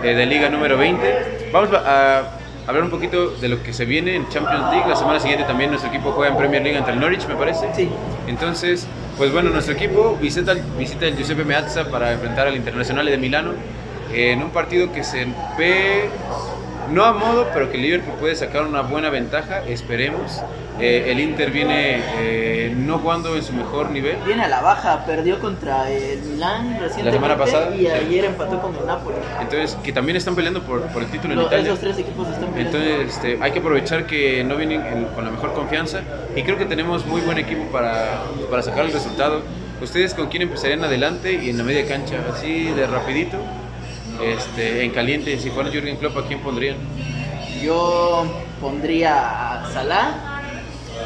de 0.02 0.26
liga 0.26 0.48
número 0.48 0.76
20. 0.76 1.50
Vamos 1.52 1.70
a, 1.72 2.18
a 2.18 2.22
hablar 2.66 2.84
un 2.84 2.90
poquito 2.90 3.30
de 3.30 3.48
lo 3.48 3.62
que 3.62 3.72
se 3.72 3.84
viene 3.84 4.16
en 4.16 4.28
Champions 4.28 4.70
League. 4.72 4.88
La 4.88 4.96
semana 4.96 5.18
siguiente 5.20 5.44
también 5.46 5.70
nuestro 5.70 5.90
equipo 5.90 6.12
juega 6.12 6.30
en 6.32 6.36
Premier 6.38 6.62
League 6.62 6.78
ante 6.78 6.90
el 6.92 7.00
Norwich, 7.00 7.26
me 7.26 7.36
parece. 7.36 7.68
Sí. 7.74 7.88
Entonces, 8.26 8.86
pues 9.16 9.32
bueno, 9.32 9.50
nuestro 9.50 9.74
equipo 9.74 10.16
visita, 10.20 10.54
visita 10.78 11.06
el 11.06 11.16
Giuseppe 11.16 11.44
Meazza 11.44 11.84
para 11.90 12.12
enfrentar 12.12 12.46
al 12.46 12.56
Internacional 12.56 13.06
de 13.06 13.16
Milano 13.18 13.52
en 14.12 14.42
un 14.42 14.50
partido 14.50 14.92
que 14.92 15.04
se 15.04 15.26
ve 15.56 16.08
no 16.90 17.04
a 17.04 17.12
modo, 17.12 17.48
pero 17.54 17.70
que 17.70 17.76
el 17.76 17.82
Liverpool 17.82 18.14
puede 18.18 18.34
sacar 18.36 18.62
una 18.66 18.82
buena 18.82 19.10
ventaja, 19.10 19.62
esperemos. 19.66 20.40
Eh, 20.78 21.10
el 21.12 21.20
Inter 21.20 21.50
viene 21.50 22.00
eh, 22.18 22.72
no 22.74 22.98
jugando 23.00 23.36
en 23.36 23.42
su 23.42 23.52
mejor 23.52 23.90
nivel. 23.90 24.16
Viene 24.24 24.44
a 24.44 24.48
la 24.48 24.62
baja, 24.62 25.04
perdió 25.04 25.38
contra 25.38 25.90
el 25.90 26.20
Milán 26.22 26.78
recientemente 26.80 27.12
semana 27.12 27.36
pasada, 27.36 27.76
y 27.76 27.86
ayer 27.86 28.24
empató 28.24 28.62
con 28.62 28.74
el 28.74 28.86
Napoli. 28.86 29.16
Entonces, 29.42 29.76
que 29.84 29.92
también 29.92 30.16
están 30.16 30.34
peleando 30.34 30.62
por, 30.62 30.80
por 30.86 31.02
el 31.02 31.10
título 31.10 31.34
en 31.34 31.40
Los- 31.40 31.48
Italia. 31.48 31.66
esos 31.66 31.80
tres 31.80 31.98
equipos 31.98 32.26
están 32.28 32.50
peleando. 32.50 32.78
Entonces 32.78 33.14
este, 33.14 33.38
hay 33.42 33.50
que 33.52 33.58
aprovechar 33.58 34.06
que 34.06 34.42
no 34.42 34.56
vienen 34.56 34.80
en- 34.86 35.04
con 35.06 35.24
la 35.26 35.30
mejor 35.30 35.52
confianza 35.52 36.00
y 36.34 36.42
creo 36.44 36.56
que 36.56 36.64
tenemos 36.64 37.04
muy 37.04 37.20
buen 37.20 37.36
equipo 37.36 37.64
para, 37.70 38.22
para 38.50 38.62
sacar 38.62 38.86
el 38.86 38.92
resultado. 38.92 39.42
¿Ustedes 39.82 40.14
con 40.14 40.28
quién 40.28 40.42
empezarían 40.44 40.82
adelante 40.84 41.32
y 41.34 41.50
en 41.50 41.58
la 41.58 41.64
media 41.64 41.86
cancha? 41.86 42.16
Así 42.34 42.64
de 42.70 42.86
rapidito, 42.86 43.36
este, 44.22 44.84
en 44.84 44.90
caliente, 44.92 45.38
si 45.38 45.50
fuera 45.50 45.70
Jürgen 45.70 45.96
Klopp, 45.96 46.16
¿a 46.18 46.26
quién 46.26 46.40
pondrían? 46.40 46.76
Yo 47.62 48.24
pondría 48.60 49.62
a 49.64 49.70
Salah, 49.72 50.40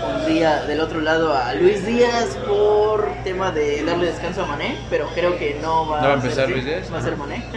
pondría 0.01 0.65
del 0.65 0.81
otro 0.81 1.01
lado 1.01 1.35
a 1.37 1.53
Luis 1.55 1.85
Díaz 1.87 2.37
por 2.47 3.09
tema 3.25 3.51
de 3.51 3.83
darle 3.85 4.07
descanso 4.07 4.43
a 4.45 4.47
Mané, 4.47 4.77
pero 4.91 5.09
creo 5.15 5.37
que 5.39 5.59
no 5.63 5.89
va, 5.89 6.01
¿No 6.01 6.07
va 6.09 6.13
a 6.13 6.17
empezar 6.17 6.49
Luis 6.49 6.65
Díaz? 6.65 6.93
Va 6.93 6.99
a 6.99 7.03
ser 7.03 7.17
Mané. 7.17 7.45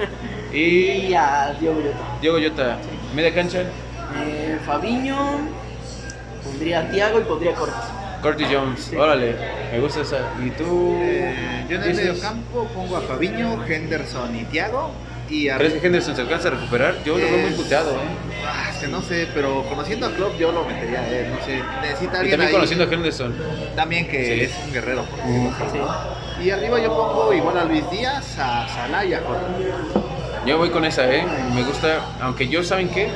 Y 0.53 1.07
y 1.09 1.13
a 1.13 1.53
Diogo 1.59 1.81
Jota. 1.81 2.19
Diego 2.21 2.37
Llota, 2.39 2.77
media 3.13 3.33
cancha, 3.33 3.63
Eh, 4.25 4.57
Fabiño, 4.65 5.17
pondría 6.43 6.79
a 6.79 6.89
Thiago 6.89 7.19
y 7.19 7.23
pondría 7.23 7.51
a 7.51 7.55
Cortés. 7.55 7.75
Curtis 8.21 8.47
Jones, 8.51 8.79
Sí. 8.89 8.95
órale, 8.95 9.35
me 9.71 9.79
gusta 9.81 10.01
esa. 10.01 10.17
¿Y 10.43 10.49
tú? 10.51 10.97
Eh, 11.01 11.65
yo 11.69 11.75
en 11.75 11.83
el 11.83 11.95
medio 11.95 12.19
campo 12.19 12.65
pongo 12.73 12.97
a 12.97 13.01
Fabiño, 13.01 13.63
Henderson 13.67 14.35
y 14.37 14.45
Thiago. 14.45 14.91
Y 15.29 15.49
a 15.49 15.57
¿Crees 15.57 15.73
que 15.73 15.85
Henderson 15.87 16.15
se 16.15 16.21
alcanza 16.21 16.47
a 16.47 16.51
recuperar? 16.51 16.95
Yo 17.03 17.17
lo 17.17 17.25
veo 17.25 17.37
muy 17.37 17.49
Es- 17.49 17.55
puteado, 17.55 17.91
¿eh? 17.91 17.95
Ah, 18.45 18.69
es 18.71 18.77
que 18.77 18.87
no 18.87 19.01
sé, 19.01 19.27
pero 19.33 19.63
conociendo 19.67 20.07
a 20.07 20.11
Klopp 20.11 20.39
yo 20.39 20.51
lo 20.53 20.63
metería 20.63 21.01
a 21.01 21.07
él, 21.09 21.27
no 21.37 21.45
sé. 21.45 21.61
Necesita 21.81 22.13
Y 22.13 22.19
alguien 22.19 22.31
también 22.31 22.41
ahí 22.41 22.51
conociendo 22.53 22.83
a 22.85 22.87
Henderson. 22.87 23.35
también 23.75 24.07
que 24.07 24.25
Sí. 24.25 24.41
es 24.41 24.51
un 24.65 24.73
guerrero. 24.73 25.03
por. 25.03 25.71
Sí. 25.71 26.45
Y 26.45 26.49
arriba 26.51 26.79
yo 26.79 26.89
pongo 26.95 27.33
igual 27.33 27.57
a 27.57 27.65
Luis 27.65 27.89
Díaz, 27.91 28.37
a 28.39 28.67
Salah 28.69 29.03
y 29.05 29.13
a. 29.15 29.21
Yo 30.45 30.57
voy 30.57 30.69
con 30.69 30.85
esa, 30.85 31.13
¿eh? 31.13 31.25
Me 31.53 31.63
gusta, 31.63 31.99
aunque 32.21 32.47
yo, 32.47 32.63
¿saben 32.63 32.87
qué? 32.89 33.09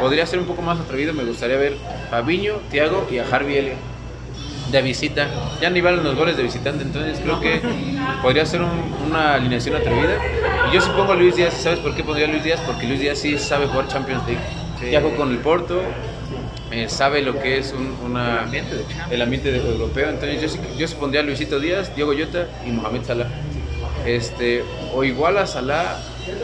Podría 0.00 0.26
ser 0.26 0.38
un 0.38 0.44
poco 0.44 0.60
más 0.60 0.78
atrevido, 0.78 1.14
me 1.14 1.24
gustaría 1.24 1.56
ver 1.56 1.76
Fabiño, 2.10 2.56
Thiago 2.70 3.08
y 3.10 3.18
a 3.18 3.24
Harvey 3.30 3.56
Elliott 3.56 3.76
de 4.70 4.82
visita. 4.82 5.28
Ya 5.60 5.70
ni 5.70 5.80
valen 5.80 6.02
los 6.04 6.14
goles 6.16 6.36
de 6.36 6.42
visitante, 6.42 6.82
entonces 6.82 7.18
creo 7.22 7.40
que 7.40 7.60
podría 8.22 8.44
ser 8.46 8.60
un- 8.62 8.94
una 9.10 9.34
alineación 9.34 9.76
atrevida. 9.76 10.16
Yo 10.72 10.80
sí 10.80 10.90
pongo 10.96 11.12
a 11.12 11.16
Luis 11.16 11.36
Díaz, 11.36 11.54
¿sabes 11.54 11.80
por 11.80 11.94
qué 11.94 12.02
pondría 12.02 12.26
a 12.26 12.30
Luis 12.30 12.44
Díaz? 12.44 12.60
Porque 12.66 12.86
Luis 12.86 13.00
Díaz 13.00 13.18
sí 13.18 13.36
sabe 13.38 13.66
jugar 13.66 13.88
Champions 13.88 14.22
League. 14.26 14.40
Sí. 14.80 14.90
Ya 14.90 15.00
jugó 15.02 15.16
con 15.16 15.30
el 15.30 15.38
Porto, 15.38 15.82
eh, 16.70 16.88
sabe 16.88 17.20
lo 17.22 17.38
que 17.38 17.58
es 17.58 17.72
un, 17.72 17.94
una, 18.04 18.32
El 18.32 18.38
ambiente 18.44 18.74
de 18.76 18.84
el 19.10 19.22
ambiente 19.22 19.52
de- 19.52 19.58
europeo. 19.58 20.08
Entonces 20.08 20.40
yo 20.40 20.48
sí, 20.48 20.58
yo 20.78 20.88
sí 20.88 20.94
pondría 20.98 21.20
a 21.20 21.24
Luisito 21.24 21.60
Díaz, 21.60 21.94
Diego 21.94 22.12
Llota 22.14 22.46
y 22.66 22.70
Mohamed 22.70 23.04
Salah. 23.04 23.26
Este, 24.06 24.64
o 24.94 25.04
igual 25.04 25.36
a 25.38 25.46
Salah 25.46 25.96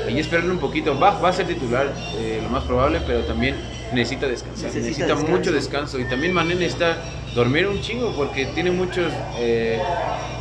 y 0.08 0.18
esperarle 0.18 0.50
un 0.50 0.58
poquito. 0.58 0.98
Va, 0.98 1.18
va 1.18 1.30
a 1.30 1.32
ser 1.32 1.46
titular, 1.46 1.90
eh, 2.18 2.40
lo 2.42 2.48
más 2.50 2.64
probable, 2.64 3.00
pero 3.06 3.20
también 3.20 3.56
necesita 3.92 4.26
descansar. 4.28 4.66
Necesita 4.66 4.86
Necesita, 4.88 5.06
descanso. 5.06 5.32
mucho 5.36 5.52
descanso. 5.52 5.98
Y 5.98 6.04
también 6.04 6.32
Mané 6.34 6.54
necesita 6.54 6.98
dormir 7.38 7.68
un 7.68 7.80
chingo 7.80 8.12
porque 8.16 8.46
tiene 8.46 8.72
muchos 8.72 9.12
eh, 9.38 9.80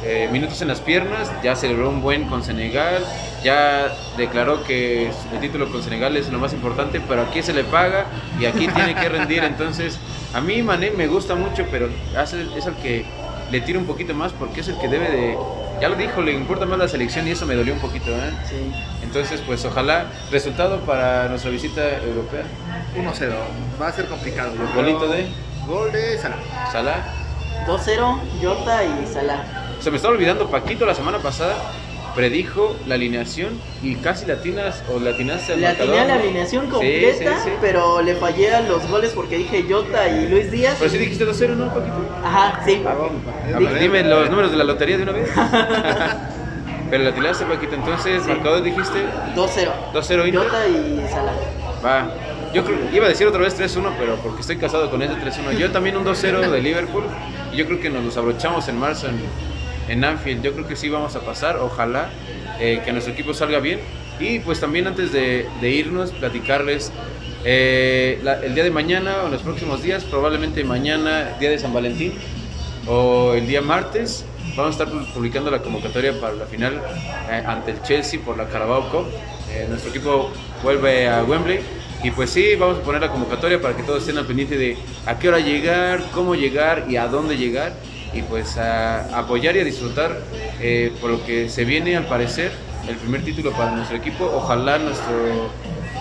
eh, 0.04 0.28
minutos 0.32 0.60
en 0.64 0.68
las 0.68 0.82
piernas. 0.82 1.32
Ya 1.44 1.56
celebró 1.56 1.90
un 1.90 2.02
buen 2.02 2.24
con 2.28 2.44
Senegal. 2.44 3.06
Ya 3.44 3.96
declaró 4.18 4.64
que 4.64 5.12
el 5.32 5.40
título 5.40 5.72
con 5.72 5.84
Senegal 5.84 6.18
es 6.18 6.30
lo 6.30 6.40
más 6.40 6.54
importante, 6.54 7.00
pero 7.08 7.22
aquí 7.22 7.44
se 7.44 7.54
le 7.54 7.64
paga 7.64 8.06
y 8.40 8.46
aquí 8.46 8.68
tiene 8.68 8.96
que 8.96 9.08
rendir. 9.10 9.44
Entonces, 9.54 10.00
a 10.34 10.42
mí 10.42 10.64
Mané 10.64 10.90
me 10.90 11.06
gusta 11.06 11.36
mucho, 11.36 11.66
pero 11.70 11.88
hace- 12.18 12.48
es 12.58 12.66
el 12.66 12.74
que 12.76 13.06
le 13.52 13.62
tira 13.62 13.78
un 13.78 13.86
poquito 13.86 14.16
más 14.16 14.34
porque 14.34 14.62
es 14.62 14.68
el 14.68 14.78
que 14.80 14.88
debe 14.88 15.10
de... 15.12 15.38
Ya 15.80 15.90
lo 15.90 15.96
dijo, 15.96 16.24
le 16.24 16.32
importa 16.34 16.66
más 16.66 16.80
la 16.80 16.88
selección 16.88 17.28
y 17.28 17.32
eso 17.32 17.46
me 17.46 17.54
dolió 17.54 17.76
un 17.76 17.80
poquito. 17.80 18.10
¿eh? 18.10 18.32
Sí. 18.50 18.56
Entonces, 19.04 19.44
pues 19.46 19.64
ojalá 19.66 20.08
resultado 20.32 20.80
para 20.80 21.28
nuestra 21.30 21.52
visita 21.52 21.84
europea. 22.04 22.42
1-0. 22.98 23.30
Va 23.80 23.88
a 23.88 23.92
ser 23.92 24.06
complicado. 24.08 24.54
Yo 24.56 24.74
Golito 24.74 24.98
creo. 25.02 25.12
de 25.12 25.28
Gol 25.68 25.92
de 25.92 26.18
Salah. 26.18 26.38
Salah. 26.72 26.98
2-0, 27.68 28.20
Jota 28.42 28.84
y 28.84 29.06
Salah. 29.08 29.44
Se 29.80 29.92
me 29.92 29.98
está 29.98 30.10
olvidando, 30.10 30.48
Paquito 30.50 30.86
la 30.86 30.96
semana 30.96 31.20
pasada 31.20 31.56
predijo 32.16 32.76
la 32.88 32.96
alineación 32.96 33.60
y 33.84 33.94
casi 33.96 34.26
latinas 34.26 34.82
o 34.92 35.00
latinaste 35.00 35.54
al 35.54 35.62
Le 35.62 35.68
atiné 35.68 35.86
marcador, 35.90 36.12
a 36.12 36.16
la 36.16 36.22
alineación 36.24 36.68
completa, 36.68 37.38
sí, 37.38 37.42
sí. 37.44 37.50
pero 37.62 38.02
le 38.02 38.16
fallé 38.16 38.56
a 38.56 38.62
los 38.62 38.88
goles 38.90 39.12
porque 39.14 39.38
dije 39.38 39.64
Jota 39.70 40.08
y 40.08 40.28
Luis 40.28 40.50
Díaz. 40.50 40.78
Pero 40.80 40.90
sí 40.90 40.98
dijiste 40.98 41.28
2-0, 41.28 41.50
¿no, 41.56 41.68
Paquito? 41.72 41.94
Ajá, 42.24 42.62
sí. 42.66 42.82
Ah, 42.88 42.96
bueno. 42.98 43.20
A 43.56 43.60
Di- 43.60 43.66
ver. 43.66 43.80
Dime 43.80 44.04
los 44.04 44.30
números 44.32 44.50
de 44.50 44.58
la 44.58 44.64
lotería 44.64 44.98
de 44.98 45.04
una 45.04 45.12
vez. 45.12 45.30
Pero 46.90 47.04
la 47.04 47.10
atinaste, 47.10 47.46
Paquito. 47.46 47.76
Entonces, 47.76 48.24
Sí. 48.24 48.30
marcador 48.30 48.64
dijiste 48.64 49.06
2-0. 49.36 49.72
2-0 49.94 50.26
Inter. 50.28 50.42
Jota 50.42 50.68
y 50.68 51.06
Salah. 51.12 51.34
Va. 51.86 52.08
Yo 52.54 52.64
creo, 52.64 52.78
iba 52.94 53.06
a 53.06 53.10
decir 53.10 53.28
otra 53.28 53.42
vez 53.42 53.60
3-1, 53.60 53.94
pero 54.00 54.16
porque 54.18 54.42
estoy 54.42 54.58
casado 54.58 54.90
con 54.90 55.02
ese 55.02 55.14
3-1. 55.14 55.58
Yo 55.58 55.72
también 55.72 55.98
un 55.98 56.06
2-0 56.06 56.50
de 56.50 56.62
Liverpool. 56.62 57.04
Y 57.54 57.58
yo 57.58 57.66
creo 57.66 57.80
que 57.80 57.90
nos 57.90 58.04
los 58.04 58.18
abrochamos 58.18 58.68
en 58.68 58.80
marzo 58.80 59.08
en, 59.08 59.20
en 59.90 60.04
Anfield. 60.04 60.44
Yo 60.44 60.54
creo 60.54 60.68
que 60.68 60.76
sí 60.76 60.90
vamos 60.90 61.16
a 61.16 61.22
pasar. 61.22 61.58
Ojalá 61.58 62.10
eh, 62.60 62.82
que 62.84 62.92
nuestro 62.92 63.14
equipo 63.14 63.34
salga 63.34 63.60
bien. 63.60 63.80
Y 64.20 64.40
pues 64.40 64.60
también 64.60 64.88
antes 64.88 65.12
de, 65.12 65.48
de 65.62 65.70
irnos, 65.70 66.12
platicarles 66.12 66.92
eh, 67.46 68.20
la- 68.24 68.40
el 68.44 68.56
día 68.56 68.64
de 68.64 68.72
mañana 68.72 69.18
o 69.24 69.26
en 69.28 69.32
los 69.34 69.44
próximos 69.44 69.84
días, 69.84 70.04
probablemente 70.06 70.64
mañana, 70.64 71.36
día 71.40 71.52
de 71.52 71.60
San 71.60 71.72
Valentín, 71.74 72.14
o 72.88 73.34
el 73.36 73.46
día 73.46 73.62
martes, 73.62 74.26
vamos 74.56 74.80
a 74.80 74.84
estar 74.84 75.04
publicando 75.14 75.52
la 75.52 75.62
convocatoria 75.62 76.20
para 76.20 76.34
la 76.34 76.46
final 76.46 76.82
eh, 77.30 77.44
ante 77.46 77.72
el 77.72 77.82
Chelsea 77.84 78.20
por 78.26 78.38
la 78.38 78.46
Carabao 78.48 78.90
Cup. 78.90 79.06
Eh, 79.52 79.68
nuestro 79.70 79.92
equipo 79.92 80.32
vuelve 80.64 81.08
a 81.08 81.24
Wembley 81.24 81.60
y 82.04 82.12
pues 82.12 82.30
sí, 82.30 82.56
vamos 82.56 82.78
a 82.78 82.82
poner 82.82 83.02
la 83.02 83.10
convocatoria 83.10 83.62
para 83.62 83.76
que 83.76 83.84
todos 83.84 84.00
estén 84.00 84.18
al 84.18 84.26
pendiente 84.26 84.58
de 84.58 84.78
a 85.06 85.18
qué 85.18 85.30
hora 85.30 85.40
llegar, 85.40 86.04
cómo 86.14 86.36
llegar 86.36 86.86
y 86.88 86.98
a 86.98 87.08
dónde 87.08 87.38
llegar 87.38 87.74
y 88.14 88.22
pues 88.22 88.58
a 88.58 89.18
apoyar 89.18 89.56
y 89.56 89.60
a 89.60 89.64
disfrutar 89.64 90.22
eh, 90.62 90.92
por 91.02 91.10
lo 91.10 91.26
que 91.26 91.50
se 91.50 91.66
viene 91.66 91.98
al 91.98 92.06
parecer 92.06 92.52
el 92.88 92.96
primer 92.96 93.24
título 93.24 93.52
para 93.52 93.72
nuestro 93.72 93.98
equipo. 93.98 94.32
Ojalá 94.34 94.78
nuestro, 94.78 95.52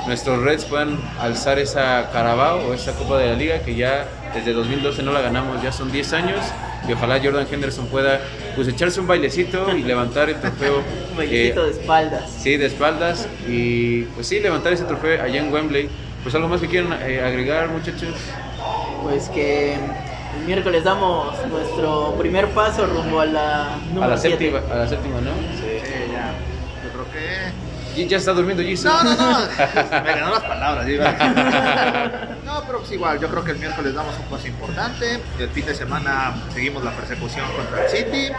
nuestros 0.07 0.43
Reds 0.43 0.65
puedan 0.67 0.99
alzar 1.19 1.59
esa 1.59 2.11
Carabao 2.13 2.69
o 2.69 2.75
esa 2.75 2.93
Copa 2.93 3.19
de 3.19 3.31
la 3.31 3.35
Liga 3.35 3.61
que 3.61 3.75
ya 3.75 4.07
desde 4.35 4.53
2012 4.53 5.03
no 5.03 5.13
la 5.13 5.21
ganamos, 5.21 5.63
ya 5.63 5.73
son 5.73 5.91
10 5.91 6.13
años 6.13 6.41
y 6.89 6.93
ojalá 6.93 7.21
Jordan 7.23 7.47
Henderson 7.51 7.87
pueda 7.87 8.21
pues 8.55 8.69
echarse 8.69 9.01
un 9.01 9.07
bailecito 9.07 9.77
y 9.77 9.83
levantar 9.83 10.29
el 10.31 10.37
trofeo. 10.41 10.83
Un 11.11 11.17
bailecito 11.17 11.63
eh, 11.65 11.67
de 11.67 11.81
espaldas. 11.81 12.31
Sí, 12.41 12.57
de 12.57 12.67
espaldas 12.67 13.29
y 13.49 14.03
pues 14.03 14.27
sí, 14.27 14.41
levantar 14.41 14.73
ese 14.73 14.85
trofeo 14.85 15.23
allá 15.23 15.41
en 15.41 15.53
Wembley. 15.53 15.89
Pues 16.23 16.35
algo 16.35 16.49
más 16.49 16.61
que 16.61 16.67
quieran 16.69 16.93
eh, 17.03 17.21
agregar 17.25 17.69
muchachos. 17.69 18.15
Pues 19.03 19.29
que 19.29 19.75
el 19.75 20.45
miércoles 20.47 20.85
damos 20.85 21.35
nuestro 21.49 22.15
primer 22.19 22.49
paso 22.49 22.87
rumbo 22.87 23.21
a 23.21 23.27
la 23.27 23.75
A 23.75 24.09
la, 24.09 24.17
siete. 24.19 24.37
séptima, 24.51 24.75
a 24.75 24.79
la 24.79 24.89
séptima, 24.89 25.21
¿no? 25.21 25.31
Sí, 25.31 25.79
ya. 26.13 26.33
Yo 26.85 26.91
creo 26.93 27.07
que. 27.13 28.01
Y 28.03 28.07
ya 28.07 28.17
está 28.19 28.33
durmiendo 28.33 28.63
Jesus. 28.63 28.85
No, 28.93 29.05
no, 29.05 29.15
no. 29.17 29.39
Me 30.05 30.13
ganó 30.13 30.31
las 30.31 30.43
palabras. 30.43 30.89
iba. 30.89 31.15
No, 32.57 32.63
pero 32.65 32.79
pues 32.79 32.91
igual, 32.93 33.21
yo 33.21 33.29
creo 33.29 33.45
que 33.45 33.51
el 33.51 33.59
miércoles 33.59 33.93
damos 33.93 34.19
un 34.19 34.25
paso 34.35 34.47
importante. 34.49 35.21
El 35.39 35.51
fin 35.51 35.67
de 35.67 35.75
semana 35.75 36.35
seguimos 36.55 36.83
la 36.83 36.91
persecución 36.93 37.45
contra 37.55 37.85
el 37.85 37.91
City. 37.91 38.33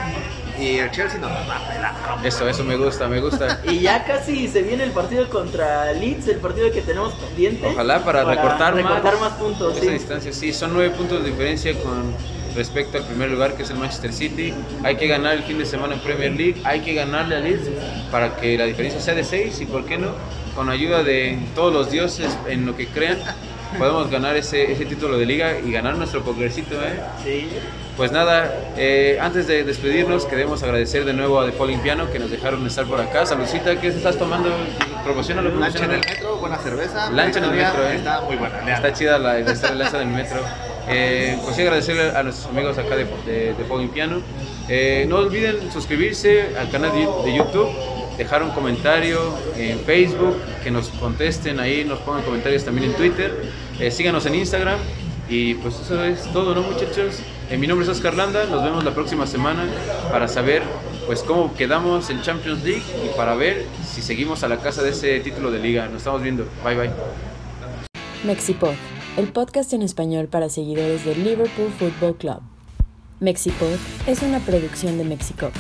Y 0.60 0.78
el 0.80 0.90
Chelsea 0.90 1.20
nos 1.20 1.30
va 1.30 1.58
a 1.58 1.70
pelar. 1.70 1.94
Eso, 2.26 2.50
eso 2.50 2.64
me 2.64 2.78
gusta, 2.78 3.08
me 3.08 3.20
gusta. 3.20 3.62
Y 3.70 3.82
ya 3.82 4.04
casi 4.06 4.48
se 4.48 4.64
viene 4.64 4.86
el 4.86 4.92
partido 4.92 5.30
contra 5.30 5.94
Leeds, 5.94 6.30
el 6.30 6.38
partido 6.38 6.72
que 6.72 6.82
tenemos 6.82 7.14
pendiente. 7.14 7.68
Ojalá 7.68 8.04
para, 8.04 8.24
recortar, 8.24 8.74
recortar 8.74 9.14
más, 9.20 9.22
más 9.22 9.34
puntos. 9.34 9.78
esa 9.78 9.86
sí. 9.86 9.92
distancia. 9.92 10.34
Sí, 10.34 10.52
son 10.52 10.74
nueve 10.74 10.96
puntos 10.96 11.24
de 11.24 11.30
diferencia 11.30 11.80
con 11.84 12.12
respecto 12.56 12.98
al 12.98 13.04
primer 13.04 13.30
lugar 13.30 13.54
que 13.54 13.62
es 13.62 13.70
el 13.70 13.78
Manchester 13.78 14.12
City. 14.12 14.52
Hay 14.84 14.96
que 14.96 15.06
ganar 15.06 15.34
el 15.36 15.44
fin 15.44 15.60
de 15.60 15.66
semana 15.68 15.94
en 15.94 16.00
Premier 16.00 16.32
League, 16.32 16.60
hay 16.64 16.80
que 16.80 16.96
ganarle 16.96 17.36
a 17.36 17.40
Leeds 17.40 17.70
para 18.10 18.36
que 18.36 18.58
la 18.58 18.66
diferencia 18.66 19.00
sea 19.00 19.14
de 19.14 19.24
6 19.24 19.62
y 19.62 19.66
por 19.68 19.86
qué 19.86 20.00
no, 20.00 20.14
con 20.56 20.72
ayuda 20.72 21.04
de 21.04 21.38
todos 21.54 21.72
los 21.72 21.92
dioses 21.92 22.36
en 22.48 22.66
lo 22.66 22.76
que 22.76 22.88
crean, 22.88 23.20
podemos 23.78 24.10
ganar 24.10 24.36
ese, 24.38 24.72
ese 24.72 24.86
título 24.86 25.18
de 25.18 25.26
liga 25.26 25.60
y 25.60 25.72
ganar 25.72 25.96
nuestro 25.96 26.24
pokercito. 26.24 26.76
¿eh? 26.76 27.00
Sí. 27.24 27.50
Pues 27.96 28.12
nada, 28.12 28.54
eh, 28.78 29.18
antes 29.20 29.48
de 29.48 29.64
despedirnos, 29.64 30.26
queremos 30.26 30.62
agradecer 30.62 31.04
de 31.04 31.14
nuevo 31.14 31.42
a 31.42 31.46
The 31.48 31.52
Falling 31.52 31.80
Piano 31.80 32.12
que 32.12 32.20
nos 32.20 32.30
dejaron 32.30 32.66
estar 32.68 32.86
por 32.86 33.02
acá. 33.02 33.26
Saludcita, 33.26 33.80
¿qué 33.82 33.88
estás 33.88 34.18
tomando? 34.18 34.50
Promocionalo. 35.04 35.50
Lancha 35.56 35.86
en 35.86 35.92
el 35.92 36.00
metro, 36.02 36.38
buena 36.38 36.58
cerveza. 36.58 37.10
Lancha 37.12 37.40
en 37.40 37.46
el 37.46 37.52
metro, 37.52 37.88
¿eh? 37.88 37.96
Está 37.96 38.22
muy 38.22 38.36
buena. 38.36 38.62
lean. 38.64 38.76
Está 38.78 38.94
chida 38.94 39.18
la, 39.18 39.40
esta 39.40 39.74
lanza 39.74 39.98
del 39.98 40.10
metro. 40.10 40.38
Eh, 40.90 41.38
pues 41.44 41.56
sí, 41.56 41.64
agradecerle 41.64 42.16
a 42.16 42.24
nuestros 42.24 42.48
amigos 42.48 42.78
acá 42.78 42.96
de, 42.96 43.06
de, 43.26 43.54
de 43.56 43.66
Falling 43.68 43.90
Piano. 43.90 44.22
Eh, 44.70 45.06
no 45.10 45.18
olviden 45.18 45.72
suscribirse 45.72 46.56
al 46.60 46.70
canal 46.70 46.92
de, 46.92 47.00
de 47.32 47.36
YouTube, 47.36 47.68
dejar 48.18 48.44
un 48.44 48.52
comentario 48.52 49.20
en 49.56 49.80
Facebook, 49.80 50.36
que 50.64 50.72
nos 50.72 50.90
contesten 50.90 51.60
ahí, 51.60 51.86
nos 51.86 52.00
pongan 52.00 52.24
comentarios 52.24 52.66
también 52.66 52.92
en 52.92 52.96
Twitter. 52.96 53.32
Eh, 53.80 53.92
síganos 53.92 54.26
en 54.26 54.36
Instagram. 54.36 54.80
Y 55.30 55.56
pues 55.56 55.78
eso 55.80 56.04
es 56.06 56.24
todo, 56.32 56.56
¿no, 56.56 56.62
muchachos? 56.62 57.20
Eh, 57.50 57.58
mi 57.58 57.68
nombre 57.68 57.86
es 57.86 57.92
Oscar 57.92 58.14
Landa, 58.14 58.46
nos 58.46 58.64
vemos 58.64 58.86
la 58.86 58.94
próxima 58.94 59.28
semana 59.28 59.66
para 60.10 60.28
saber 60.28 60.64
pues 61.06 61.22
cómo 61.22 61.54
quedamos 61.54 62.10
en 62.10 62.22
Champions 62.22 62.64
League 62.64 62.84
y 63.06 63.18
para 63.18 63.36
ver 63.36 63.66
si 63.86 64.02
seguimos 64.02 64.44
a 64.44 64.48
la 64.48 64.58
casa 64.58 64.84
de 64.84 64.92
ese 64.92 65.20
título 65.20 65.52
de 65.52 65.60
liga. 65.60 65.86
Nos 65.88 65.98
estamos 65.98 66.22
viendo. 66.22 66.46
Bye 66.64 66.76
bye. 66.76 66.92
Mexipod, 68.24 68.74
el 69.18 69.28
podcast 69.28 69.74
en 69.74 69.82
español 69.82 70.28
para 70.28 70.50
seguidores 70.50 71.04
del 71.04 71.24
Liverpool 71.24 71.72
Football 71.78 72.16
Club. 72.16 72.40
Mexipod 73.20 73.76
es 74.06 74.22
una 74.22 74.40
producción 74.40 74.98
de 74.98 75.04
Mexico. 75.04 75.52